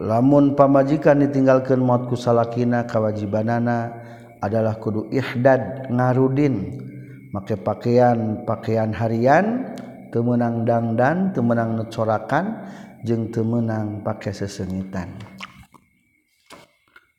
lamun 0.00 0.56
pamajikan 0.56 1.20
ditinggalkan 1.20 1.84
mautku 1.84 2.16
salakina 2.16 2.88
kewajibanana 2.88 3.92
adalah 4.40 4.80
kudu 4.80 5.12
Ihdad 5.12 5.92
ngarudin. 5.92 6.88
Make 7.30 7.54
pakaian 7.62 8.42
pakaian 8.42 8.90
harian 8.90 9.70
temenang 10.10 10.66
dangdan 10.66 11.30
temenang 11.30 11.78
necorakan 11.78 12.66
jeng 13.06 13.30
temenang 13.30 14.02
pakai 14.02 14.34
sesengitan. 14.34 15.14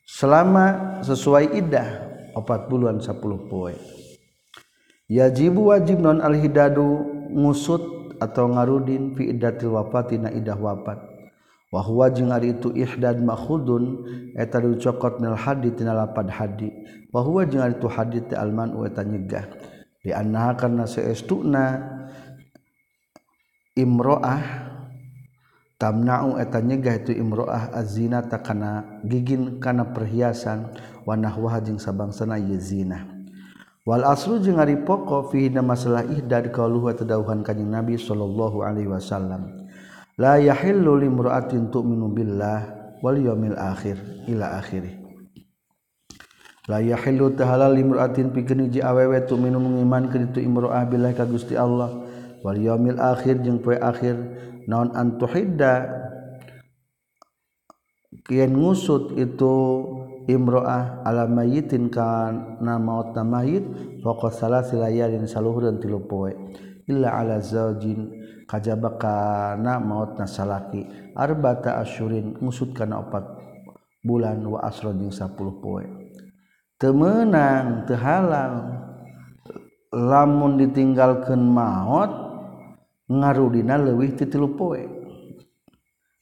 Selama 0.04 1.00
sesuai 1.00 1.56
idah 1.56 1.88
40-an 2.36 3.00
10 3.00 3.48
poe. 3.48 3.72
Yajibu 5.08 5.72
wajib 5.72 6.04
non 6.04 6.20
alhidadu 6.20 7.00
ngusut 7.32 8.16
atau 8.20 8.52
ngarudin 8.52 9.16
fi 9.16 9.32
iddatil 9.32 9.72
wafati 9.72 10.20
na 10.20 10.28
idah 10.28 10.60
wafat. 10.60 11.11
wahwa 11.72 12.12
jeung 12.12 12.28
ari 12.28 12.52
itu 12.52 12.68
ihdad 12.76 13.24
makhudun 13.24 14.04
eta 14.36 14.60
dicokot 14.60 15.24
mil 15.24 15.32
hadi 15.32 15.72
tina 15.72 15.96
lapad 15.96 16.28
hadi 16.28 16.68
wahwa 17.08 17.48
jeung 17.48 17.64
ari 17.64 17.80
itu 17.80 17.88
hadi 17.88 18.18
teh 18.28 18.36
alman 18.36 18.76
eta 18.84 19.00
nyegah. 19.00 19.48
Di 20.02 20.10
annaha 20.10 20.58
karna 20.58 20.82
saestuna 20.82 21.78
imroah 23.78 24.42
tamna'u 25.78 26.42
eta 26.42 26.58
nyegah 26.58 27.06
itu 27.06 27.14
imroah 27.14 27.70
azina 27.70 28.18
takana 28.26 29.00
gigin 29.06 29.62
kana 29.62 29.94
perhiasan 29.94 30.74
wa 31.06 31.14
nahwaha 31.14 31.62
jeung 31.62 31.78
sabangsana 31.78 32.34
ye 32.34 32.58
zina. 32.58 33.06
Wal 33.86 34.02
aslu 34.02 34.42
jeung 34.42 34.58
ari 34.58 34.74
poko 34.82 35.30
fi 35.30 35.46
masalah 35.54 36.02
ihdad 36.10 36.50
kauluh 36.50 36.90
eta 36.90 37.06
dawuhan 37.06 37.46
kanjing 37.46 37.70
nabi 37.70 37.94
sallallahu 37.94 38.66
alaihi 38.66 38.90
wasallam. 38.90 39.61
La 40.18 40.36
yahillu 40.36 40.98
limra'atin 40.98 41.70
tu'minu 41.72 42.12
billah 42.12 42.60
wal 43.00 43.16
yawmil 43.16 43.56
akhir 43.56 43.96
ila 44.28 44.58
akhiri 44.60 44.98
la 46.68 46.78
yahillu 46.82 47.32
tahalal 47.38 47.72
limra'atin 47.72 48.32
pikeun 48.34 48.68
hiji 48.68 48.80
awewe 48.82 49.20
tu'minu 49.24 49.56
mengimankeun 49.60 50.32
itu 50.32 50.40
imra'ah 50.44 50.84
billah 50.88 51.12
ka 51.16 51.24
Gusti 51.24 51.56
Allah 51.56 51.90
wal 52.42 52.58
yawmil 52.58 52.98
akhir 52.98 53.40
jeung 53.46 53.62
poe 53.62 53.78
akhir. 53.78 54.18
Naon 54.62 54.94
antuhidda 54.94 55.90
kian 58.22 58.54
ngusut 58.54 59.18
itu 59.18 59.54
imro'ah 60.30 61.02
ala 61.02 61.26
mayitin 61.26 61.90
kana 61.90 62.78
mautna 62.78 63.26
mayit 63.26 63.66
faqad 64.06 64.30
salasi 64.38 64.78
layalin 64.78 65.26
saluhur 65.26 65.66
dan 65.66 65.82
tilu 65.82 65.98
poe. 66.06 66.30
Illa 66.86 67.10
ala 67.10 67.42
zaujin 67.42 68.21
kajaba 68.52 69.00
kana 69.00 69.80
maut 69.80 70.20
nasalaki 70.20 70.84
arbata 71.16 71.80
asyurin 71.80 72.36
ngusut 72.36 72.76
kana 72.76 73.00
opat 73.00 73.24
bulan 74.04 74.44
wa 74.44 74.60
asron 74.60 75.00
jeung 75.00 75.08
10 75.08 75.32
poe. 75.64 75.88
Temenang 76.76 77.88
tehalal 77.88 78.76
lamun 79.88 80.60
ditinggalkan 80.60 81.40
maut 81.40 82.12
ngarudina 83.08 83.80
lewih 83.80 84.12
ti 84.12 84.28
tilu 84.28 84.52
poe. 84.52 84.84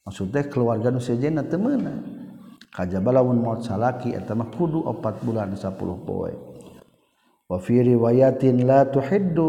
Maksudnya 0.07 0.47
keluarga 0.47 0.87
nu 0.87 1.03
sejena 1.03 1.43
temenang. 1.43 1.99
Kajaba 2.71 3.19
lamun 3.19 3.43
maut 3.43 3.59
salaki 3.67 4.15
eta 4.15 4.31
mah 4.31 4.47
kudu 4.47 4.87
opat 4.87 5.19
bulan 5.19 5.51
10 5.51 5.67
poe. 6.07 6.31
Wa 7.51 7.59
fi 7.59 7.83
riwayatin 7.83 8.63
la 8.63 8.87
tuhiddu 8.87 9.47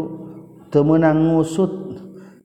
temenang 0.67 1.31
ngusut 1.31 2.02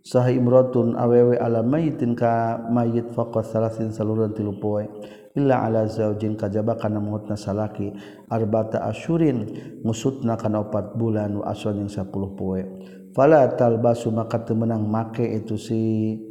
sah 0.08 0.24
imratun 0.32 0.96
awewe 0.96 1.36
ala 1.36 1.60
mayitin 1.60 2.16
ka 2.16 2.56
mayit 2.72 3.12
faqat 3.12 3.44
salasin 3.44 3.92
saluran 3.92 4.32
tilu 4.32 4.56
poe. 4.56 4.88
Illa 5.36 5.68
ala 5.68 5.84
zaujin 5.84 6.32
kajaba 6.32 6.80
kana 6.80 6.96
mautna 6.96 7.36
salaki. 7.36 7.92
Arbata 8.32 8.88
asyurin 8.88 9.44
ngusutna 9.84 10.40
kana 10.40 10.64
opat 10.64 10.96
bulan 10.96 11.36
wa 11.36 11.52
aswan 11.52 11.84
yang 11.84 11.92
10 11.92 12.08
poe. 12.40 12.64
Fala 13.12 13.52
talbasu 13.52 14.08
maka 14.08 14.40
temenang 14.48 14.88
make 14.88 15.28
itu 15.28 15.60
si 15.60 15.80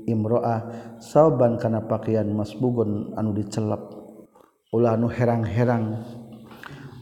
imroah 0.10 0.98
sauban 0.98 1.62
kana 1.62 1.86
pakaian 1.86 2.26
masbugun 2.34 3.14
anu 3.14 3.38
dicelep 3.38 3.94
ulah 4.74 4.98
nu 4.98 5.06
herang-herang. 5.06 6.02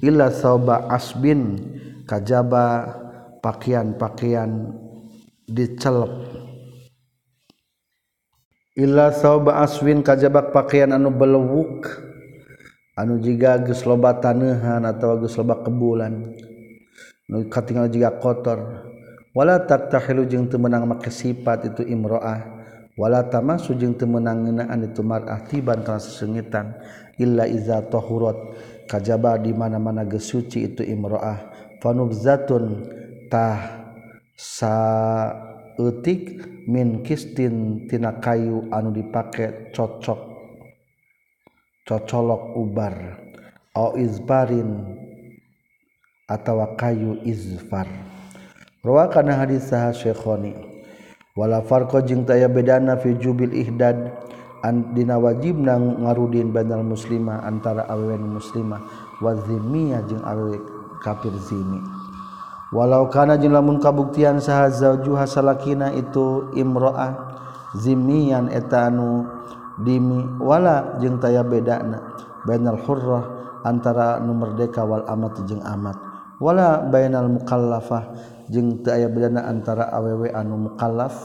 Illa 0.04 0.28
sauba 0.28 0.92
asbin 0.92 1.56
kajaba 2.04 2.84
pakaian-pakaian 3.40 4.76
dicelep 5.48 6.45
illa 8.76 9.10
sauba 9.16 9.64
aswin 9.64 10.04
kajabak 10.04 10.52
pakaian 10.52 10.92
anu 10.92 11.10
belewuk. 11.10 11.88
Anu 12.96 13.20
jiga 13.20 13.60
geus 13.60 13.84
loba 13.84 14.16
tanehan 14.24 14.88
atawa 14.88 15.20
geus 15.20 15.36
loba 15.36 15.60
kebulan. 15.60 16.32
Nu 17.28 17.44
katingal 17.52 17.92
jiga 17.92 18.16
kotor. 18.24 18.88
Wala 19.36 19.60
taktahilu 19.68 20.24
jeung 20.32 20.48
teu 20.48 20.56
meunang 20.56 20.88
make 20.88 21.12
sifat 21.12 21.68
itu 21.68 21.84
imroah. 21.84 22.56
Wala 22.96 23.28
tamasu 23.28 23.76
jeung 23.76 24.00
teu 24.00 24.08
meunang 24.08 24.48
ngeunaan 24.48 24.80
itu 24.88 25.04
mar'ah 25.04 25.44
tiban 25.44 25.84
kana 25.84 26.00
sesengitan 26.00 26.80
illa 27.20 27.44
iza 27.44 27.84
tahurat 27.84 28.40
kajaba 28.88 29.44
di 29.44 29.52
mana-mana 29.52 30.08
geus 30.08 30.32
suci 30.32 30.72
itu 30.72 30.88
imroah. 30.88 31.52
Fanubzatun 31.84 32.88
tah 33.28 33.92
sa 34.40 34.76
etik 35.80 36.42
min 36.68 37.04
kistin 37.04 37.86
tina 37.88 38.18
kayu 38.24 38.66
anu 38.72 38.96
dipake 38.96 39.72
cocok 39.76 40.20
cocolok 41.86 42.58
ubar 42.58 43.22
au 43.76 43.94
izbarin 44.00 44.98
atawa 46.26 46.74
kayu 46.74 47.22
izfar. 47.22 47.86
Rawa 48.86 49.10
kana 49.10 49.34
hadis 49.34 49.70
sah 49.70 49.90
syekhoni 49.90 50.54
wala 51.34 51.66
farqa 51.66 52.06
jeung 52.06 52.22
taya 52.22 52.46
bedana 52.46 52.96
fi 53.02 53.18
jubil 53.18 53.50
ihdad 53.50 54.14
an 54.62 54.94
dina 54.94 55.18
nang 55.18 56.06
ngarudin 56.06 56.54
banal 56.54 56.86
muslimah 56.86 57.44
antara 57.44 57.90
awen 57.90 58.38
muslimah 58.38 58.82
wa 59.22 59.34
zimmiyah 59.46 60.06
jeung 60.06 60.22
awe 60.22 60.54
kafir 61.02 61.34
zimmi 61.34 61.95
walau 62.74 63.10
kana 63.10 63.38
jeung 63.38 63.54
lamun 63.54 63.78
kabuktian 63.78 64.42
saha 64.42 64.72
zaujuha 64.72 65.28
salakina 65.30 65.94
itu 65.94 66.50
imro'ah 66.58 67.14
zimian 67.78 68.50
etanu 68.50 69.28
dimi 69.82 70.40
wala 70.40 70.96
jeung 71.04 71.20
taya 71.20 71.44
bedana 71.44 72.16
bainal 72.48 72.80
hurrah 72.80 73.26
antara 73.66 74.22
nu 74.22 74.38
merdeka 74.38 74.86
wal 74.86 75.04
amat 75.10 75.42
jeung 75.50 75.66
amat. 75.66 75.98
Wala 76.38 76.84
bainal 76.86 77.32
mukallafah 77.32 78.12
jeung 78.52 78.84
teu 78.86 78.94
aya 78.94 79.10
bedana 79.10 79.50
antara 79.50 79.90
awewe 79.90 80.30
anu 80.30 80.70
mukallaf 80.70 81.16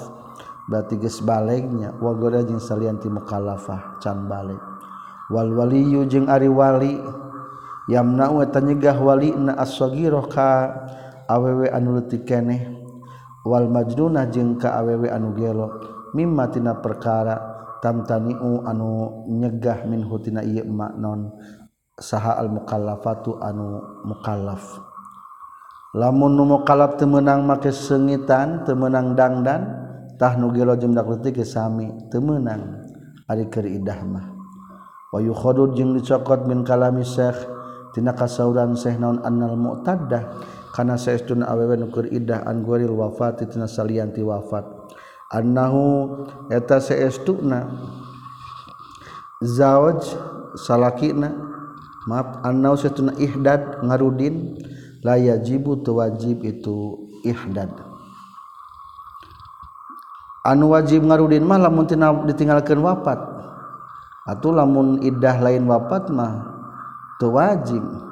berarti 0.71 0.97
geus 0.97 1.21
balegnya. 1.21 1.93
Wa 2.01 2.17
goda 2.17 2.41
jeung 2.47 2.63
salianti 2.63 3.11
mukallafah 3.13 4.01
can 4.01 4.25
baleg 4.31 4.59
wal 5.31 5.51
waliyu 5.53 6.09
jeung 6.11 6.27
ari 6.27 6.51
wali 6.51 6.99
yamna'u 7.87 8.43
eta 8.43 8.59
nyegah 8.59 8.99
walina 8.99 9.55
as-saghirah 9.59 10.27
ka 10.27 10.51
awewe 11.31 11.71
anu 11.71 11.95
anuluti 11.95 12.27
keneh. 12.27 12.67
Wal 13.47 13.71
majruna 13.71 14.27
jeung 14.27 14.59
ka 14.59 14.75
awewe 14.83 15.07
anu 15.07 15.31
gelo. 15.39 15.69
Mimma 16.11 16.51
tina 16.51 16.75
perkara 16.83 17.39
tamtaniu 17.79 18.67
anu 18.67 19.23
nyegah 19.31 19.87
min 19.87 20.03
hutina 20.05 20.43
ieu 20.43 20.67
maknon 20.67 21.33
saha 21.97 22.35
al 22.37 22.51
mukallafatu 22.51 23.39
anu 23.39 23.79
mukallaf. 24.05 24.83
Lamun 25.97 26.35
nu 26.37 26.45
mukallaf 26.47 26.99
teu 26.99 27.07
meunang 27.09 27.47
make 27.47 27.73
sengitan 27.73 28.67
teu 28.67 28.75
meunang 28.77 29.15
dangdan 29.15 29.63
tah 30.19 30.37
nu 30.37 30.53
gelo 30.53 30.77
jeung 30.77 30.93
leutik 30.93 31.41
ge 31.41 31.47
sami 31.47 31.89
teu 32.13 32.21
meunang. 32.21 32.91
Ari 33.31 33.47
keur 33.47 33.65
idah 33.65 34.03
mah. 34.05 34.27
Wa 35.15 35.23
yukhadu 35.23 35.73
jeung 35.79 35.95
dicokot 35.95 36.45
min 36.51 36.67
kalami 36.67 37.07
syekh 37.07 37.39
tina 37.95 38.13
kasauran 38.15 38.75
syekh 38.75 38.99
naon 38.99 39.23
annal 39.23 39.55
mu'taddah. 39.55 40.23
kana 40.71 40.95
saestuna 40.95 41.51
awewe 41.51 41.77
nukur 41.77 42.07
idah 42.07 42.47
an 42.47 42.63
ghairil 42.63 42.95
wafati 42.95 43.47
tina 43.47 43.67
salianti 43.67 44.23
wafat. 44.23 44.67
Annahu 45.31 46.27
eta 46.51 46.83
saestuna 46.83 47.71
zawaj 49.43 50.03
salakina 50.59 51.31
maaf 52.07 52.43
annahu 52.43 52.75
saestuna 52.79 53.15
ihdad 53.19 53.83
ngarudin 53.83 54.59
la 55.07 55.19
yajibu 55.19 55.79
wajib 55.91 56.43
itu 56.43 57.09
ihdad. 57.23 57.71
Anu 60.41 60.73
wajib 60.73 61.05
ngarudin 61.05 61.45
mah 61.45 61.61
lamun 61.61 61.85
tina 61.85 62.15
ditinggalkeun 62.27 62.81
wafat. 62.81 63.21
Atuh 64.29 64.55
lamun 64.55 65.03
iddah 65.03 65.37
lain 65.43 65.69
wafat 65.69 66.09
mah 66.09 66.47
teu 67.21 67.35
wajib. 67.37 68.10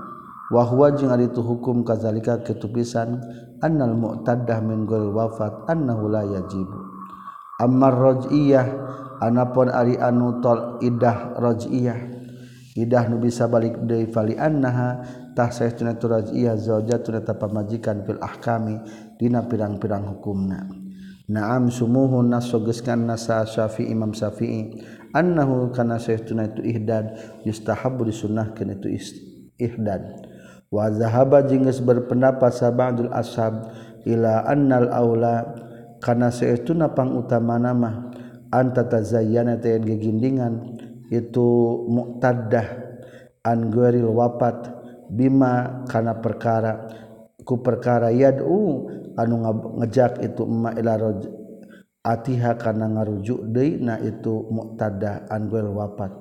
wahwa 0.48 0.92
jeung 0.96 1.12
ari 1.12 1.28
tu 1.32 1.44
hukum 1.44 1.84
kazalika 1.84 2.40
ketupisan 2.40 3.20
annal 3.60 3.94
mu'taddah 3.94 4.64
min 4.64 4.88
ghairi 4.88 5.12
wafat 5.12 5.68
annahu 5.68 6.08
la 6.08 6.24
yajib 6.24 6.68
ammar 7.60 7.94
raj'iyah 7.94 8.66
anapun 9.20 9.68
ari 9.68 10.00
anu 10.00 10.40
tol 10.40 10.80
idah 10.80 11.36
raj'iyah 11.36 11.98
idah 12.78 13.04
nu 13.10 13.18
bisa 13.18 13.50
balik 13.50 13.74
deui 13.84 14.06
fali 14.08 14.38
annaha 14.38 15.02
tahsaih 15.34 15.74
tuna 15.74 15.98
tu 15.98 16.06
raj'iyah 16.06 16.54
zaujatun 16.54 17.22
pamajikan 17.26 18.06
fil 18.06 18.22
ahkami 18.22 18.78
dina 19.18 19.46
pirang-pirang 19.46 20.06
hukumna. 20.14 20.66
Naam 21.28 21.68
sumuhun 21.68 22.32
nasogeskan 22.32 23.04
nasa 23.04 23.44
syafi'i 23.44 23.92
imam 23.92 24.16
syafi'i 24.16 24.80
Annahu 25.12 25.72
kana 25.76 26.00
syaitunai 26.00 26.56
tu 26.56 26.64
ihdad 26.64 27.16
Yustahabu 27.44 28.08
disunnah 28.08 28.56
kena 28.56 28.80
tu 28.80 28.88
ihdad 29.60 30.04
wa 30.68 30.92
zahaba 30.92 31.44
jingis 31.44 31.80
berpendapat 31.80 32.52
sabadul 32.52 33.08
ashab 33.12 33.72
ila 34.04 34.44
annal 34.44 34.92
aula 34.92 35.56
kana 35.98 36.28
saeutuna 36.28 36.92
pang 36.92 37.16
utama 37.16 37.56
nama 37.56 38.12
anta 38.52 38.84
tazayyana 38.84 39.56
teh 39.60 39.80
gegindingan 39.80 40.76
itu 41.08 41.48
muqtaddah 41.88 42.66
an 43.44 43.72
gueril 43.72 44.12
wafat 44.12 44.76
bima 45.08 45.84
kana 45.88 46.20
perkara 46.20 46.84
ku 47.48 47.64
perkara 47.64 48.12
yad'u 48.12 48.88
anu 49.16 49.36
ngejak 49.80 50.20
itu 50.20 50.44
emma 50.44 50.76
ila 50.76 51.00
raj 51.00 51.20
atiha 52.04 52.60
kana 52.60 52.92
ngarujuk 52.92 53.48
deui 53.48 53.80
na 53.80 53.96
itu 54.04 54.44
muqtaddah 54.52 55.32
an 55.32 55.48
gueril 55.48 55.72
wafat 55.72 56.12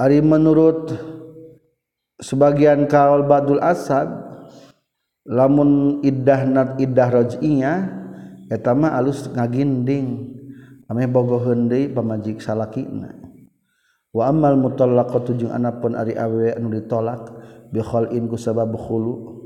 ari 0.00 0.24
menurut 0.24 1.19
sebagian 2.20 2.86
kaul 2.86 3.24
Badul 3.26 3.60
Asad 3.60 4.08
lamun 5.26 6.00
iddah 6.04 6.44
nat 6.48 6.70
iddah 6.80 7.08
rojinya 7.08 7.74
eta 8.52 8.76
mah 8.76 8.96
alus 8.96 9.28
ngaginding. 9.32 10.36
Ame 10.90 11.06
bogoheun 11.06 11.70
deui 11.70 11.86
pamajik 11.86 12.42
salakina. 12.42 13.14
Wa 14.10 14.26
ammal 14.26 14.58
mutallaqatu 14.58 15.38
jeung 15.38 15.54
anapun 15.54 15.94
ari 15.94 16.18
awe 16.18 16.58
anu 16.58 16.66
ditolak 16.74 17.30
bi 17.70 17.78
khalin 17.78 18.26
ku 18.26 18.34
sabab 18.34 18.74
khulu. 18.74 19.38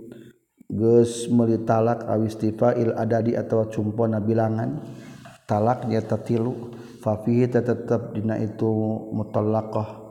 Geus 0.72 1.28
meuli 1.28 1.60
talak 1.68 2.08
aw 2.08 2.16
istifail 2.24 2.96
adadi 2.96 3.36
atawa 3.36 3.68
cumpona 3.68 4.24
bilangan 4.24 4.80
talak 5.44 5.84
nya 5.84 6.00
tatilu. 6.00 6.72
Fa 7.04 7.20
fihi 7.20 7.44
tetep 7.44 8.16
dina 8.16 8.40
itu 8.40 8.64
mutallaqah. 9.12 10.03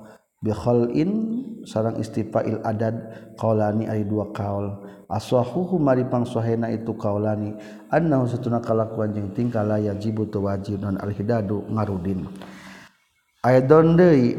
biholin 0.44 1.12
sarang 1.64 1.96
istifail 1.98 2.60
adad 2.68 3.00
kaulani 3.40 3.88
ari 3.88 4.04
dua 4.04 4.30
kaul. 4.36 4.84
Aswahuhu 5.08 5.78
mari 5.78 6.04
pangsohena 6.10 6.74
itu 6.74 6.92
kaulani 6.98 7.56
annahu 7.94 8.28
satuna 8.28 8.60
kalakuan 8.60 9.14
jeung 9.14 9.30
tingkah 9.32 9.62
la 9.64 9.78
yajibu 9.80 10.28
tu 10.28 10.44
wajib 10.44 10.84
non 10.84 11.00
alhidadu 11.00 11.64
ngarudin. 11.72 12.28
Aidon 13.46 13.94
deui 13.94 14.36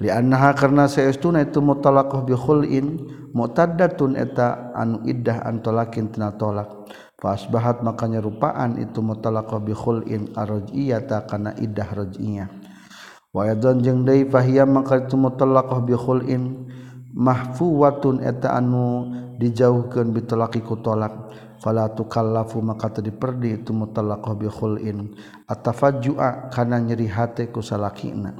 li 0.00 0.08
annaha 0.08 0.56
karna 0.56 0.88
saestuna 0.88 1.44
itu 1.44 1.60
mutalaqah 1.60 2.24
bihulin 2.24 3.04
mu'taddatun 3.36 4.16
eta 4.16 4.72
anu 4.72 5.04
iddah 5.04 5.44
antolakin 5.44 6.08
tina 6.08 6.32
tolak. 6.34 6.88
Fa 7.20 7.36
asbahat 7.36 7.84
makanya 7.84 8.24
rupaan 8.24 8.80
itu 8.80 9.04
mutalaqah 9.04 9.60
bihulin 9.60 10.32
arjiyata 10.32 11.28
kana 11.28 11.52
iddah 11.60 11.88
rajiyah. 11.92 12.48
waon 13.34 13.82
jeung 13.82 14.06
day 14.06 14.22
fahia 14.30 14.62
maka 14.62 15.02
itu 15.02 15.18
mutolakoh 15.18 15.82
bikhulin. 15.82 16.70
Mahfu 17.14 17.78
watun 17.78 18.26
eta 18.26 18.58
anu 18.58 19.06
dijauhkan 19.38 20.10
bitolaki 20.10 20.58
kutolak 20.58 21.30
fala 21.62 21.86
tukallafu 21.86 22.58
maka 22.58 22.90
teu 22.90 23.06
diperdi 23.06 23.62
itu 23.62 23.70
mutallaqah 23.70 24.34
bi 24.34 24.50
khulin 24.50 25.14
atafajjua 25.46 26.50
kana 26.50 26.82
nyeri 26.82 27.06
hate 27.06 27.54
ku 27.54 27.62
salakina. 27.62 28.34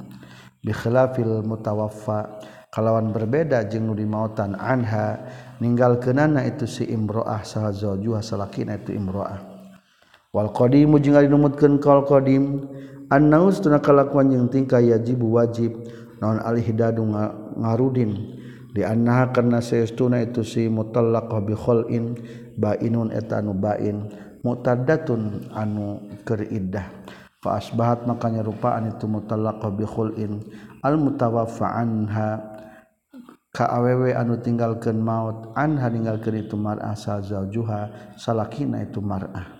Bi 0.59 0.75
khilafil 0.75 1.39
mutawaffa. 1.47 2.51
Kalawan 2.67 3.15
berbeda 3.15 3.63
jeung 3.71 3.87
nu 3.87 3.95
dimautan 3.95 4.59
anha. 4.59 5.23
Ninggalkeunana 5.63 6.43
itu 6.43 6.67
si 6.67 6.83
imroah 6.91 7.47
saha 7.47 7.71
zaujuha 7.71 8.19
salakina 8.19 8.75
itu 8.75 8.91
imroah. 8.91 9.39
Wal 10.35 10.51
qadimu 10.51 10.99
jeung 10.99 11.15
ari 11.15 11.31
numutkeun 11.31 11.79
qadim. 11.79 12.67
annaus 13.15 13.63
tuna 13.63 13.79
kalakuan 13.79 14.27
jeung 14.27 14.51
tingkah 14.51 14.83
yajibu 14.83 15.31
wajib. 15.39 15.71
Naon 16.19 16.43
al 16.43 16.59
ngarudin? 16.59 18.11
Di 18.75 18.83
annaha 18.83 19.31
karena 19.31 19.63
saestuna 19.63 20.19
itu 20.19 20.43
si 20.43 20.67
mutallaq 20.67 21.31
bi 21.47 21.55
khalin 21.55 22.19
bainun 22.59 23.15
etanu 23.15 23.55
bain. 23.55 24.11
Mutaddatun 24.43 25.47
anu 25.55 26.03
keur 26.27 26.43
iddah. 26.43 26.91
Fa 27.39 27.55
asbahat 27.55 28.03
makanya 28.03 28.43
rupaan 28.43 28.91
itu 28.91 29.07
mutallaq 29.07 29.63
bi 29.79 29.87
khalin. 29.87 30.43
Al 30.83 30.99
mutawaffa 30.99 31.71
anha. 31.71 32.51
Ka 33.55 33.71
awewe 33.71 34.11
anu 34.11 34.35
tinggalkeun 34.43 34.99
maut. 34.99 35.55
Anha 35.55 35.87
ninggalkeun 35.87 36.43
itu 36.43 36.59
mar'ah 36.59 36.99
sa 36.99 37.23
zaujuha. 37.23 38.11
Salakina 38.19 38.83
itu 38.83 38.99
mar'ah 38.99 39.54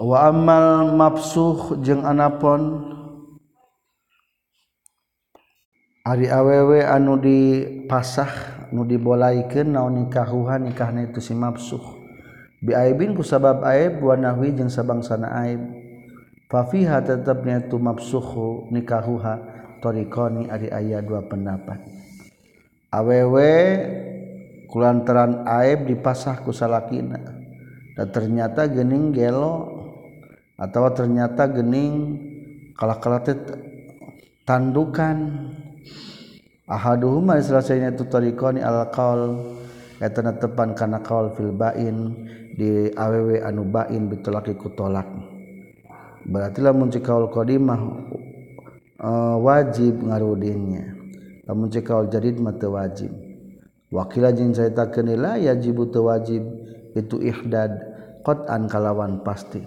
wa 0.00 0.32
amal 0.32 0.96
mafsuh 0.96 1.76
jeung 1.84 2.08
anapon? 2.08 2.96
Ari 6.00 6.32
awewe 6.32 6.80
anu 6.80 7.20
dipasah 7.20 8.64
nu 8.72 8.88
dibolaikan 8.88 9.76
naon 9.76 10.00
nikahuhan 10.00 10.64
nikahna 10.64 11.04
itu 11.04 11.20
si 11.20 11.36
mafsuh 11.36 12.00
biaibin 12.64 13.12
ku 13.12 13.20
sabab 13.20 13.60
aib 13.68 14.00
wa 14.00 14.16
nahwi 14.16 14.56
jeung 14.56 14.72
sabangsana 14.72 15.28
aib. 15.44 15.60
Fa 16.50 16.66
fiha 16.66 16.98
tetapnya 16.98 17.70
tu 17.70 17.78
mafsuhu 17.78 18.72
nikahuha 18.74 19.38
tariqani 19.78 20.50
ari 20.50 20.66
aya 20.72 20.98
dua 20.98 21.22
pendapat. 21.22 21.78
Awewe 22.90 23.52
kulantaran 24.66 25.46
aib 25.46 25.86
dipasah 25.86 26.42
ku 26.42 26.50
salakina 26.50 27.22
dan 27.94 28.08
ternyata 28.10 28.66
gening 28.66 29.14
gelo 29.14 29.79
atau 30.60 30.92
ternyata 30.92 31.48
gening 31.48 32.20
kalau 32.76 32.96
kalau 33.00 33.20
tandukan. 34.44 35.16
Ahaduhuma 36.70 37.34
selesainya 37.42 37.98
itu 37.98 38.06
tarikoni 38.06 38.62
alkaul 38.62 39.58
eta 39.98 40.22
tepan 40.38 40.70
kana 40.78 41.02
kaul 41.02 41.34
fil 41.34 41.50
bain 41.50 42.14
di 42.54 42.94
aww 42.94 43.42
anu 43.42 43.66
bain 43.66 44.06
bitulaki 44.06 44.54
kutolak 44.54 45.10
berarti 46.30 46.62
lamun 46.62 46.94
cikaul 46.94 47.26
qadimah 47.32 47.80
eh, 49.00 49.36
wajib 49.40 49.98
ngarudinnya. 50.04 50.84
Lamun 51.48 51.66
cikaul 51.72 52.06
jadid 52.06 52.38
mah 52.38 52.54
wajib. 52.54 53.10
Wakila 53.90 54.30
jin 54.30 54.54
saya 54.54 54.70
tak 54.70 54.94
kenila 54.94 55.34
ya 55.34 55.58
jibu 55.58 55.90
wajib. 55.90 56.46
Itu 56.94 57.18
ihdad 57.18 57.74
qatan 58.22 58.70
kalawan 58.70 59.26
pasti 59.26 59.62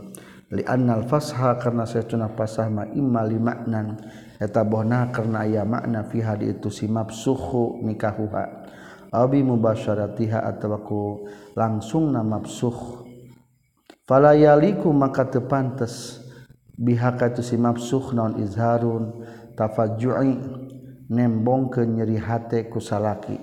li'annal 0.53 1.09
fasha 1.09 1.57
karena 1.57 1.89
saya 1.89 2.05
tuna 2.05 2.29
pasah 2.29 2.69
ma 2.69 2.85
imma 2.85 3.25
li 3.25 3.41
maknan. 3.41 3.97
Eta 4.37 4.61
bohna 4.61 5.09
karena 5.09 5.43
aya 5.49 5.65
makna 5.65 6.05
fi 6.05 6.21
hadi 6.21 6.53
itu 6.53 6.69
si 6.69 6.85
mabsuhu 6.85 7.81
nikahuha. 7.81 8.45
Abi 9.13 9.41
mubasyaratiha 9.41 10.41
atawa 10.45 10.81
langsung 11.57 12.13
na 12.13 12.21
mabsuh 12.21 13.05
fala 14.05 14.37
yaliku 14.37 14.93
maka 14.93 15.25
tepantes. 15.25 16.21
Bihaka 16.73 17.33
itu 17.33 17.41
si 17.45 17.57
mafsuh 17.57 18.13
naon 18.13 18.41
izharun. 18.41 19.25
Tafajju'i 19.53 20.33
nembong 21.13 21.69
ke 21.69 21.85
nyeri 21.85 22.17
hate 22.17 22.69
ku 22.69 22.81
salaki. 22.81 23.37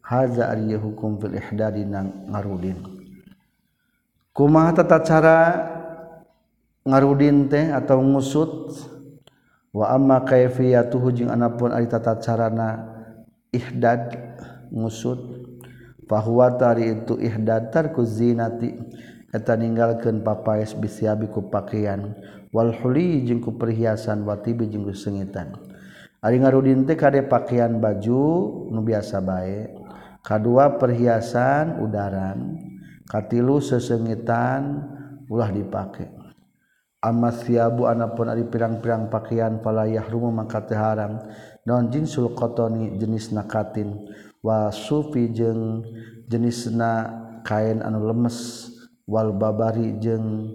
Haza 0.00 0.48
ari 0.48 0.72
hukum 0.72 1.20
fil 1.20 1.36
ihdadi 1.36 1.84
nang 1.84 2.32
ngarudin. 2.32 2.80
Kumaha 4.32 4.72
tata 4.72 4.98
cara 5.04 5.38
ngarudin 6.82 7.46
teh 7.46 7.70
atau 7.70 8.02
ngusut 8.02 8.74
wa 9.72 9.94
amma 9.94 10.26
kaifiyatuhu 10.26 11.14
jeung 11.14 11.30
anapun 11.30 11.70
ari 11.70 11.86
tata 11.86 12.18
carana 12.18 12.90
ihdad 13.54 14.12
ngusut 14.74 15.18
fahuwa 16.10 16.58
tari 16.58 16.92
itu 16.92 17.16
ihdad 17.22 17.70
tarku 17.70 18.02
zinati 18.04 18.74
eta 19.32 19.56
ninggalkeun 19.56 20.20
papaes 20.20 20.76
bisiabi 20.76 21.30
ku 21.30 21.48
pakaian 21.48 22.12
wal 22.52 22.74
huli 22.82 23.24
jeung 23.24 23.40
ku 23.40 23.56
perhiasan 23.56 24.28
watibi 24.28 24.68
jeung 24.68 24.84
sengitan. 24.92 25.56
Ari 26.22 26.38
ngarudin 26.38 26.86
teh 26.86 26.94
kade 26.94 27.26
pakaian 27.26 27.82
baju 27.82 28.22
nu 28.70 28.80
biasa 28.84 29.18
bae. 29.18 29.72
Kadua 30.22 30.78
perhiasan 30.78 31.82
udaran 31.82 32.54
katilu 33.10 33.58
sesengitan 33.58 34.86
ulah 35.26 35.50
dipakai 35.50 36.21
Ama 37.02 37.34
siabu 37.34 37.90
anapun 37.90 38.30
ari 38.30 38.46
pirang-pirang 38.46 39.10
pakaian 39.10 39.58
palayah 39.58 40.06
rumah 40.06 40.46
maka 40.46 40.62
haram 40.70 41.18
non 41.66 41.90
jinsul 41.90 42.30
kotoni 42.30 42.94
jenis 42.94 43.34
nakatin 43.34 44.06
wa 44.38 44.70
sufi 44.70 45.26
jeung 45.34 45.82
jenisna 46.30 47.10
kain 47.42 47.82
anu 47.82 48.06
lemes. 48.06 48.70
Wal 49.02 49.34
babari 49.34 49.98
jeung 49.98 50.54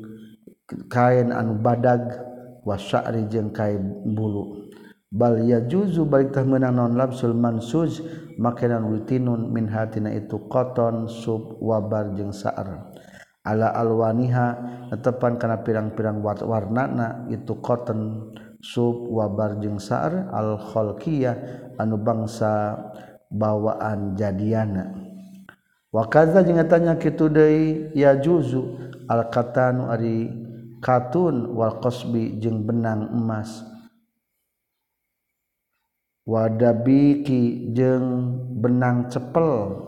kain 0.87 1.35
anu 1.35 1.59
badag. 1.59 2.23
Wa 2.63 2.79
sya'ri 2.79 3.27
jeung 3.27 3.51
kain 3.51 4.07
bulu. 4.07 4.71
Bal 5.11 5.43
yajuzu 5.43 6.07
balik 6.07 6.31
tah 6.31 6.47
menang 6.47 6.75
non 6.75 6.95
labsul 6.95 7.35
mansuj 7.35 8.03
makanan 8.39 8.87
rutinun 8.87 9.51
min 9.51 9.67
hatina 9.67 10.11
itu 10.15 10.47
koton 10.47 11.11
sub 11.11 11.59
wabar 11.59 12.15
jeung 12.15 12.31
sa'ar. 12.31 12.86
Ala 13.47 13.71
alwaniha 13.71 14.47
tetepan 14.91 15.39
kana 15.39 15.63
pirang-pirang 15.63 16.19
warnana 16.19 17.31
itu 17.31 17.55
koton 17.63 18.31
sub 18.59 19.07
wabar 19.07 19.55
jeung 19.63 19.79
sa'ar 19.79 20.27
al 20.35 20.59
khalqiyah 20.59 21.35
anu 21.79 21.95
bangsa 21.95 22.75
bawaan 23.31 24.19
jadiana. 24.19 24.91
Wa 25.87 26.11
kadza 26.11 26.43
jeung 26.43 26.59
tanya 26.67 26.99
kitu 26.99 27.31
deui 27.31 27.95
ya 27.95 28.19
juzu 28.19 28.75
al 29.07 29.31
katanu 29.31 29.87
ari 29.87 30.27
katun 30.83 31.55
wal 31.55 31.79
qasbi 31.79 32.35
jeung 32.43 32.67
benang 32.67 33.07
emas. 33.15 33.63
Wadabiki 36.27 37.71
jeung 37.71 38.35
benang 38.59 39.07
cepel 39.07 39.79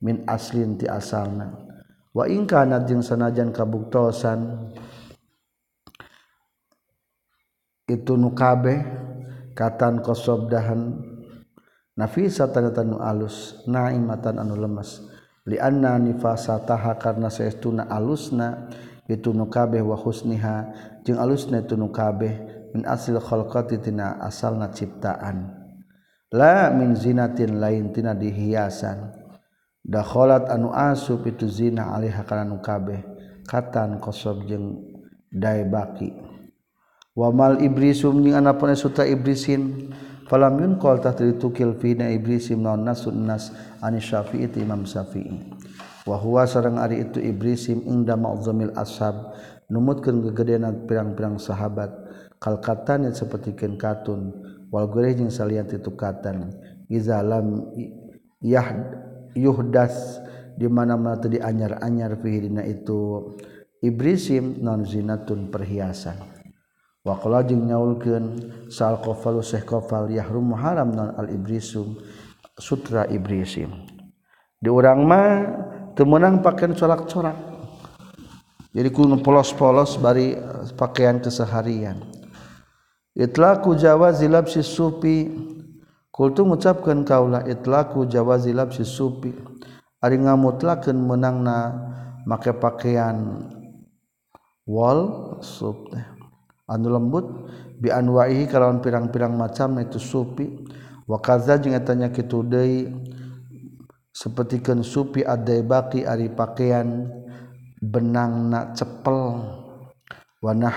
min 0.00 0.24
aslin 0.24 0.80
ti 0.80 0.88
asalna 0.88 1.63
wa 2.14 2.22
waingkana 2.22 2.86
jeung 2.86 3.02
sanajan 3.02 3.50
kabuktosan 3.50 4.70
itu 7.90 8.14
nu 8.14 8.30
kabeh 8.32 8.80
katan 9.58 9.98
kosobdahan 9.98 10.94
nafisa 11.98 12.46
tanda 12.48 12.86
nu 12.86 13.02
alus 13.02 13.66
naimatan 13.66 14.38
anu 14.38 14.54
lemes. 14.54 15.10
Lianna 15.44 16.00
nifasataha 16.00 16.96
karna 16.96 17.28
saestuna 17.28 17.84
alusna 17.92 18.72
itu 19.04 19.36
nukabeh 19.36 19.84
wa 19.84 19.92
husniha 19.92 20.72
jeung 21.04 21.20
alusna 21.20 21.60
itu 21.60 21.76
nukabeh 21.76 22.32
min 22.72 22.88
asil 22.88 23.20
khalqati 23.20 23.76
tina 23.84 24.16
asalna 24.24 24.72
ciptaan. 24.72 25.52
La 26.32 26.72
min 26.72 26.96
zinatin 26.96 27.60
lain 27.60 27.92
tina 27.92 28.16
dihiasan. 28.16 29.23
dakholat 29.84 30.48
anu 30.48 30.72
asup 30.72 31.28
itu 31.28 31.44
zina 31.46 31.92
alih 31.92 32.12
kana 32.24 32.48
nu 32.48 32.58
kabeh. 32.64 33.04
Katan 33.44 34.00
kosob 34.00 34.48
jeung 34.48 34.80
dai 35.28 35.68
baki. 35.68 36.08
Wamal 37.12 37.60
ibrisum 37.60 38.24
jeung 38.24 38.40
anapun 38.40 38.72
suta 38.72 39.04
ibrisin 39.04 39.92
falam 40.26 40.56
yunqal 40.56 41.04
tahta 41.04 41.28
tukil 41.36 41.76
fina 41.76 42.08
ibrisim 42.08 42.64
naon 42.64 42.88
nasun 42.88 43.28
nas 43.28 43.52
ani 43.84 44.00
syafi'i 44.00 44.48
imam 44.64 44.88
syafi'i. 44.88 45.52
Wa 46.08 46.44
sarang 46.48 46.80
ari 46.80 47.04
itu 47.04 47.20
ibrisim 47.20 47.84
inda 47.84 48.16
ma'zamil 48.16 48.72
ashab. 48.74 49.36
Numutkeun 49.68 50.24
gegedean 50.24 50.84
pirang-pirang 50.88 51.36
sahabat. 51.40 51.92
Kal 52.40 52.60
katan 52.64 53.08
seperti 53.12 53.52
katun. 53.76 54.32
Wal 54.72 54.88
gurih 54.88 55.12
jeung 55.14 55.30
salian 55.30 55.68
itu 55.68 55.92
katan 55.94 56.50
iza 56.90 57.22
lam 57.22 57.70
yahd 58.42 59.13
yuhdas 59.34 60.22
di 60.54 60.70
mana-mana 60.70 61.18
tadi 61.18 61.42
anyar-anyar 61.42 62.18
fihi 62.22 62.48
itu 62.70 63.34
ibrisim 63.82 64.62
non 64.62 64.86
zinatun 64.86 65.50
perhiasan. 65.50 66.16
Wa 67.04 67.20
jeung 67.44 67.68
nyaulkeun 67.68 68.24
sal 68.72 68.96
qafalu 69.04 69.44
syekh 69.44 69.68
qafal 69.68 70.08
yahrum 70.08 70.56
haram 70.56 70.88
non 70.88 71.12
al 71.20 71.28
ibrisum 71.28 72.00
sutra 72.56 73.04
ibrisim. 73.12 73.68
Di 74.56 74.72
urang 74.72 75.04
mah 75.04 75.28
teu 75.92 76.08
meunang 76.08 76.40
pakeun 76.40 76.72
corak-corak. 76.72 77.36
Jadi 78.74 78.88
ku 78.90 79.06
polos-polos 79.20 80.00
bari 80.00 80.34
pakaian 80.74 81.20
keseharian. 81.20 82.00
Itlaqu 83.14 83.78
jawaz 83.78 84.18
labsi 84.26 84.66
sufi 84.66 85.30
Kultu 86.14 86.46
mengucapkan 86.46 87.02
kaulah 87.02 87.42
itlaku 87.42 88.06
jawazilab 88.06 88.70
si 88.70 88.86
supi. 88.86 89.34
Ari 89.98 90.22
ngamutlakeun 90.22 90.94
meunangna 90.94 91.74
make 92.22 92.54
pakaian 92.54 93.50
wal 94.62 95.34
sup 95.42 95.90
teh. 95.90 96.06
Anu 96.70 96.94
lembut 96.94 97.50
bi 97.82 97.90
anwaihi 97.90 98.46
kalawan 98.46 98.78
pirang-pirang 98.78 99.34
macam 99.34 99.82
itu 99.82 99.98
supi. 99.98 100.46
Wa 101.10 101.18
kaza 101.18 101.58
jeung 101.58 101.74
eta 101.74 101.98
nya 101.98 102.14
kitu 102.14 102.46
deui 102.46 102.94
sapertikeun 104.14 104.86
supi 104.86 105.26
adaibaqi 105.26 106.06
ari 106.06 106.30
pakaian 106.30 107.10
benangna 107.82 108.70
cepel. 108.70 109.50
Wanah 110.38 110.76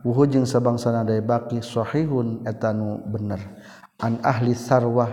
wuhu 0.00 0.24
jeung 0.32 0.48
sabangsana 0.48 1.04
daibaqi 1.04 1.60
sahihun 1.60 2.48
eta 2.48 2.72
nu 2.72 3.04
bener. 3.04 3.44
an 3.98 4.22
ahli 4.22 4.54
sarwah 4.54 5.10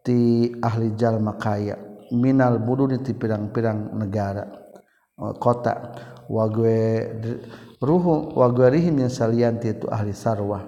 ti 0.00 0.50
ahli 0.58 0.96
jalma 0.96 1.36
kaya 1.36 1.76
minal 2.12 2.60
buduni 2.60 3.00
ti 3.00 3.16
pirang-pirang 3.16 3.96
negara 3.96 4.44
uh, 5.16 5.32
kota. 5.36 5.96
Wa 6.32 6.48
gue 6.48 7.08
ruhu 7.82 8.36
wa 8.36 8.48
guerihim 8.48 9.04
yang 9.04 9.12
salian 9.12 9.58
ti 9.60 9.72
itu 9.72 9.88
ahli 9.88 10.12
sarwah. 10.16 10.64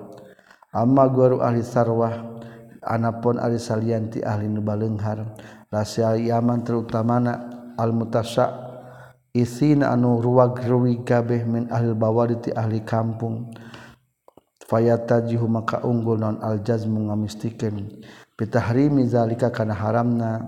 Amma 0.75 1.07
gueru 1.09 1.41
ahli 1.41 1.63
sarwah 1.63 2.41
anapun 2.83 3.39
ahli 3.39 3.57
salian 3.57 4.11
ti 4.11 4.21
ahli 4.21 4.51
nubalenghar 4.51 5.23
rahasia 5.71 6.19
yaman 6.19 6.67
terutamana 6.67 7.33
al 7.79 7.95
mutasya 7.95 8.51
isina 9.31 9.95
anu 9.95 10.19
ruwag 10.21 10.59
ruwi 10.67 11.07
kabeh 11.07 11.47
min 11.47 11.71
ahli 11.71 11.95
bawadi 11.95 12.37
ti 12.45 12.51
ahli 12.53 12.83
kampung. 12.83 13.55
fayatajihu 14.65 15.45
maka 15.49 15.85
unggul 15.85 16.17
non 16.19 16.41
aljazmu 16.41 17.09
ngamistikeun 17.09 18.05
pitahrimi 18.35 19.07
zalika 19.07 19.51
kana 19.51 19.75
haramna. 19.75 20.43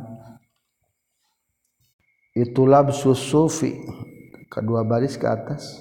Itu 2.36 2.68
labsu 2.68 3.16
sufi. 3.16 3.72
Kedua 4.52 4.84
baris 4.84 5.16
ke 5.16 5.24
atas. 5.24 5.80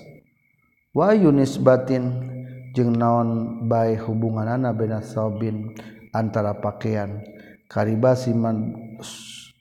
Wa 0.95 1.11
yunis 1.11 1.59
batin 1.59 2.31
jeung 2.71 2.95
naon 2.95 3.61
bae 3.67 3.99
hubunganana 3.99 4.71
bena 4.71 5.03
saubin 5.03 5.75
antara 6.15 6.55
pakaian. 6.55 7.19
Karibasiman 7.67 8.71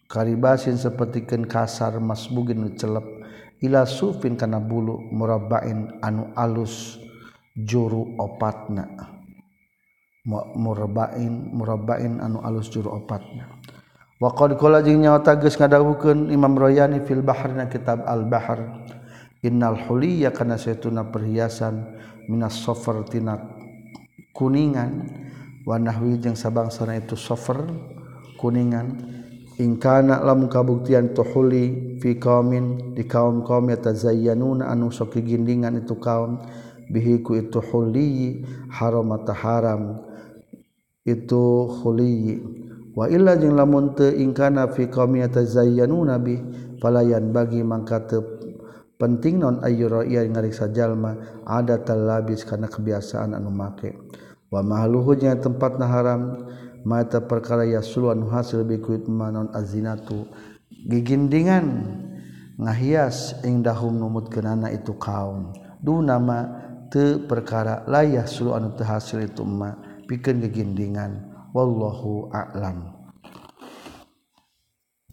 karibasin 0.06 0.78
sapertikeun 0.78 1.50
kasar 1.50 1.98
masbugin 1.98 2.78
celep. 2.78 3.02
Ila 3.58 3.88
sufin 3.88 4.36
kana 4.38 4.60
bulu 4.60 5.00
murabbain 5.10 5.98
anu 5.98 6.30
alus. 6.36 7.03
juru 7.54 8.18
opatna. 8.18 9.14
Murabain 10.58 11.52
murabain 11.52 12.18
anu 12.18 12.42
alus 12.42 12.72
juru 12.72 12.90
opatna. 12.90 13.60
Waqad 14.18 14.56
qala 14.56 14.80
jeung 14.80 15.04
nyaota 15.04 15.36
geus 15.36 15.58
ngadawuhkeun 15.58 16.32
Imam 16.32 16.56
Royani 16.56 17.04
fil 17.04 17.20
bahrina 17.20 17.68
kitab 17.68 18.02
al 18.08 18.24
bahr. 18.26 18.88
Innal 19.44 19.76
huliya 19.84 20.32
kana 20.32 20.56
saytuna 20.56 21.12
perhiasan 21.12 22.00
minas 22.30 22.56
safar 22.56 23.04
tina 23.04 23.36
kuningan. 24.32 25.04
Wa 25.68 25.76
nahwi 25.76 26.16
jeung 26.20 26.36
sabangsana 26.36 26.96
itu 26.96 27.16
safar 27.20 27.68
kuningan. 28.40 29.12
Ingkana 29.54 30.24
lamun 30.24 30.48
kabuktian 30.48 31.12
tuhuli 31.14 32.00
fi 32.02 32.18
qaumin 32.18 32.96
di 32.96 33.04
kaum 33.06 33.44
kaum 33.44 33.70
yatazayyanuna 33.70 34.66
anu 34.72 34.88
sok 34.88 35.20
gindingan 35.20 35.84
itu 35.84 36.00
kaum. 36.00 36.40
bihiku 36.90 37.38
itu 37.38 37.60
huliyi 37.60 38.44
haramata 38.72 39.32
haram 39.32 40.00
itu 41.04 41.68
huliyi. 41.82 42.40
Wa 42.94 43.10
illa 43.10 43.34
jeung 43.34 43.58
lamun 43.58 43.98
teu 43.98 44.14
ingkana 44.14 44.70
fi 44.70 44.86
qaumi 44.86 45.20
yatazayyanu 45.26 46.06
nabi 46.06 46.38
palayan 46.78 47.34
bagi 47.34 47.58
mangka 47.66 48.06
teu 48.06 48.22
penting 48.94 49.42
non 49.42 49.58
ayyura 49.66 50.06
ia 50.06 50.22
ngariksa 50.22 50.70
jalma 50.70 51.18
ada 51.42 51.82
talabis 51.82 52.46
kana 52.46 52.70
kebiasaan 52.70 53.34
anu 53.34 53.50
make. 53.50 53.98
Wa 54.46 54.62
mahluhu 54.62 55.18
jeung 55.18 55.34
tempatna 55.42 55.90
haram 55.90 56.46
mata 56.86 57.18
perkara 57.18 57.66
yasluan 57.66 58.22
hasil 58.30 58.62
bi 58.62 58.78
kuit 58.78 59.10
manon 59.10 59.50
azinatu. 59.50 60.30
Gigindingan 60.70 61.66
ngahias 62.62 63.42
ing 63.42 63.66
dahum 63.66 63.98
numutkeunana 63.98 64.70
itu 64.70 64.94
kaum. 64.94 65.50
Du 65.82 65.98
nama 65.98 66.63
teu 66.94 67.26
perkara 67.26 67.82
layah 67.90 68.22
suluh 68.22 68.54
anu 68.54 68.70
teu 68.78 69.18
itu 69.18 69.42
mah 69.42 69.74
pikeun 70.06 70.38
gegindingan 70.46 71.26
wallahu 71.50 72.30
a'lam. 72.30 72.93